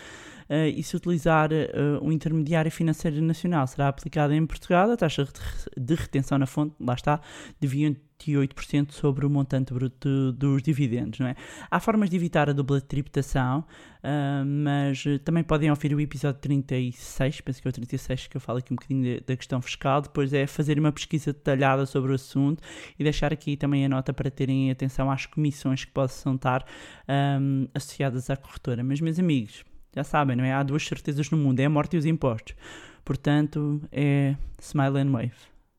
e 0.49 0.81
se 0.81 0.95
utilizar 0.95 1.49
uh, 1.51 2.03
um 2.03 2.11
intermediário 2.11 2.71
financeiro 2.71 3.21
nacional 3.21 3.67
será 3.67 3.87
aplicada 3.89 4.33
em 4.33 4.45
Portugal 4.45 4.89
a 4.89 4.97
taxa 4.97 5.27
de 5.75 5.95
retenção 5.95 6.37
na 6.37 6.45
fonte, 6.45 6.75
lá 6.79 6.93
está, 6.93 7.19
de 7.59 7.67
28% 7.67 8.91
sobre 8.91 9.25
o 9.25 9.29
montante 9.29 9.73
bruto 9.73 10.31
dos 10.31 10.63
dividendos. 10.63 11.19
Não 11.19 11.27
é? 11.27 11.35
Há 11.69 11.79
formas 11.79 12.09
de 12.09 12.15
evitar 12.15 12.49
a 12.49 12.53
dupla 12.53 12.79
tributação, 12.79 13.59
uh, 13.59 14.45
mas 14.45 15.03
também 15.25 15.43
podem 15.43 15.69
ouvir 15.69 15.93
o 15.93 15.99
episódio 15.99 16.39
36, 16.39 17.41
penso 17.41 17.61
que 17.61 17.67
é 17.67 17.69
o 17.69 17.73
36 17.73 18.27
que 18.27 18.37
eu 18.37 18.41
falo 18.41 18.59
aqui 18.59 18.71
um 18.71 18.77
bocadinho 18.77 19.21
da 19.25 19.35
questão 19.35 19.61
fiscal, 19.61 20.01
depois 20.01 20.31
é 20.33 20.47
fazer 20.47 20.79
uma 20.79 20.91
pesquisa 20.93 21.33
detalhada 21.33 21.85
sobre 21.85 22.11
o 22.11 22.15
assunto 22.15 22.63
e 22.97 23.03
deixar 23.03 23.33
aqui 23.33 23.57
também 23.57 23.85
a 23.85 23.89
nota 23.89 24.13
para 24.13 24.31
terem 24.31 24.71
atenção 24.71 25.11
às 25.11 25.25
comissões 25.25 25.83
que 25.83 25.91
possam 25.91 26.35
estar 26.35 26.65
um, 27.39 27.67
associadas 27.73 28.29
à 28.29 28.37
corretora. 28.37 28.81
Mas, 28.81 29.01
meus 29.01 29.19
amigos, 29.19 29.63
já 29.95 30.03
sabem, 30.03 30.35
não 30.35 30.43
é? 30.43 30.53
Há 30.53 30.63
duas 30.63 30.85
certezas 30.85 31.29
no 31.29 31.37
mundo, 31.37 31.59
é 31.59 31.65
a 31.65 31.69
morte 31.69 31.95
e 31.95 31.99
os 31.99 32.05
impostos. 32.05 32.55
Portanto, 33.03 33.81
é 33.91 34.35
smile 34.59 34.99
and 34.99 35.11
wave. 35.11 35.31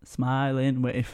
Smile 0.03 0.67
and 0.67 0.81
wave. 0.81 1.09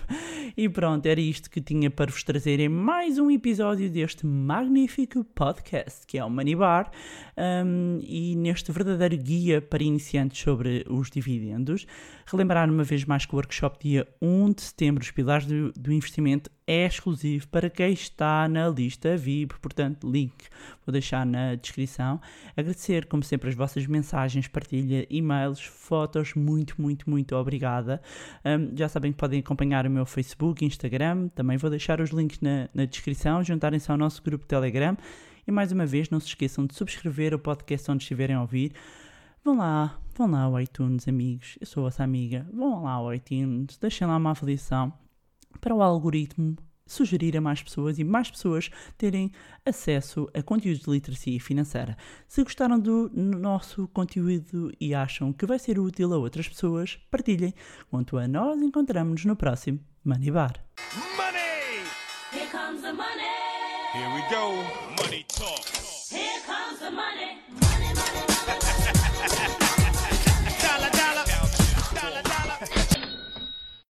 E 0.56 0.68
pronto, 0.68 1.04
era 1.06 1.20
isto 1.20 1.50
que 1.50 1.60
tinha 1.60 1.90
para 1.90 2.12
vos 2.12 2.22
trazer 2.22 2.60
em 2.60 2.68
mais 2.68 3.18
um 3.18 3.28
episódio 3.28 3.90
deste 3.90 4.24
magnífico 4.24 5.24
podcast 5.24 6.06
que 6.06 6.16
é 6.16 6.24
o 6.24 6.30
Money 6.30 6.54
Bar 6.54 6.92
um, 7.36 7.98
e 8.00 8.36
neste 8.36 8.70
verdadeiro 8.70 9.16
guia 9.16 9.60
para 9.60 9.82
iniciantes 9.82 10.40
sobre 10.40 10.84
os 10.88 11.10
dividendos. 11.10 11.86
Relembrar 12.24 12.70
uma 12.70 12.84
vez 12.84 13.04
mais 13.04 13.26
que 13.26 13.34
o 13.34 13.36
workshop 13.36 13.78
dia 13.80 14.06
1 14.22 14.52
de 14.52 14.62
setembro, 14.62 15.02
os 15.02 15.10
pilares 15.10 15.44
do, 15.44 15.72
do 15.72 15.92
investimento 15.92 16.48
é 16.66 16.86
exclusivo 16.86 17.48
para 17.48 17.68
quem 17.68 17.92
está 17.92 18.48
na 18.48 18.68
lista 18.68 19.16
VIP, 19.16 19.58
portanto, 19.60 20.10
link 20.10 20.32
vou 20.84 20.92
deixar 20.92 21.24
na 21.24 21.54
descrição. 21.54 22.20
Agradecer, 22.56 23.06
como 23.06 23.22
sempre, 23.22 23.48
as 23.48 23.54
vossas 23.54 23.86
mensagens, 23.86 24.46
partilha, 24.48 25.06
e-mails, 25.10 25.60
fotos, 25.62 26.34
muito, 26.34 26.80
muito, 26.80 27.08
muito 27.08 27.34
obrigada. 27.36 28.00
Um, 28.44 28.76
já 28.76 28.88
sabem 28.88 29.12
que 29.12 29.18
podem 29.18 29.40
acompanhar 29.40 29.86
o 29.86 29.90
meu 29.90 30.06
Facebook, 30.06 30.43
Instagram, 30.60 31.28
também 31.28 31.56
vou 31.56 31.70
deixar 31.70 32.00
os 32.00 32.10
links 32.10 32.40
na, 32.40 32.68
na 32.74 32.84
descrição, 32.84 33.42
juntarem-se 33.44 33.90
ao 33.90 33.96
nosso 33.96 34.22
grupo 34.22 34.44
Telegram. 34.44 34.96
E 35.46 35.52
mais 35.52 35.70
uma 35.70 35.86
vez, 35.86 36.10
não 36.10 36.18
se 36.18 36.26
esqueçam 36.26 36.66
de 36.66 36.74
subscrever 36.74 37.34
o 37.34 37.38
podcast 37.38 37.90
onde 37.90 38.02
estiverem 38.02 38.34
a 38.34 38.40
ouvir. 38.40 38.72
Vão 39.44 39.58
lá, 39.58 39.98
vão 40.16 40.30
lá 40.30 40.42
ao 40.42 40.60
iTunes, 40.60 41.06
amigos. 41.06 41.56
Eu 41.60 41.66
sou 41.66 41.82
a 41.82 41.86
vossa 41.86 42.02
amiga. 42.02 42.46
Vão 42.52 42.82
lá 42.82 42.92
ao 42.92 43.14
iTunes, 43.14 43.76
deixem 43.78 44.06
lá 44.06 44.16
uma 44.16 44.30
avaliação 44.30 44.92
para 45.60 45.74
o 45.74 45.82
algoritmo 45.82 46.56
sugerir 46.86 47.36
a 47.36 47.40
mais 47.40 47.62
pessoas 47.62 47.98
e 47.98 48.04
mais 48.04 48.30
pessoas 48.30 48.70
terem 48.96 49.30
acesso 49.64 50.28
a 50.34 50.42
conteúdos 50.42 50.82
de 50.82 50.90
literacia 50.90 51.40
financeira. 51.40 51.96
Se 52.26 52.42
gostaram 52.42 52.78
do 52.78 53.10
nosso 53.14 53.88
conteúdo 53.88 54.72
e 54.80 54.94
acham 54.94 55.32
que 55.32 55.46
vai 55.46 55.58
ser 55.58 55.78
útil 55.78 56.12
a 56.12 56.18
outras 56.18 56.48
pessoas, 56.48 56.98
partilhem. 57.10 57.54
Quanto 57.90 58.18
a 58.18 58.28
nós, 58.28 58.60
encontramos-nos 58.60 59.24
no 59.24 59.36
próximo 59.36 59.80
Money 60.04 60.30
Bar. 60.30 60.54
Money! 61.16 61.84
Here 62.32 62.46
comes 62.50 62.82
the 62.82 62.92
money. 62.92 63.24
Here 63.94 64.08
we 64.14 64.22
go. 64.28 65.02
Money 65.02 65.24
talk. 65.28 65.73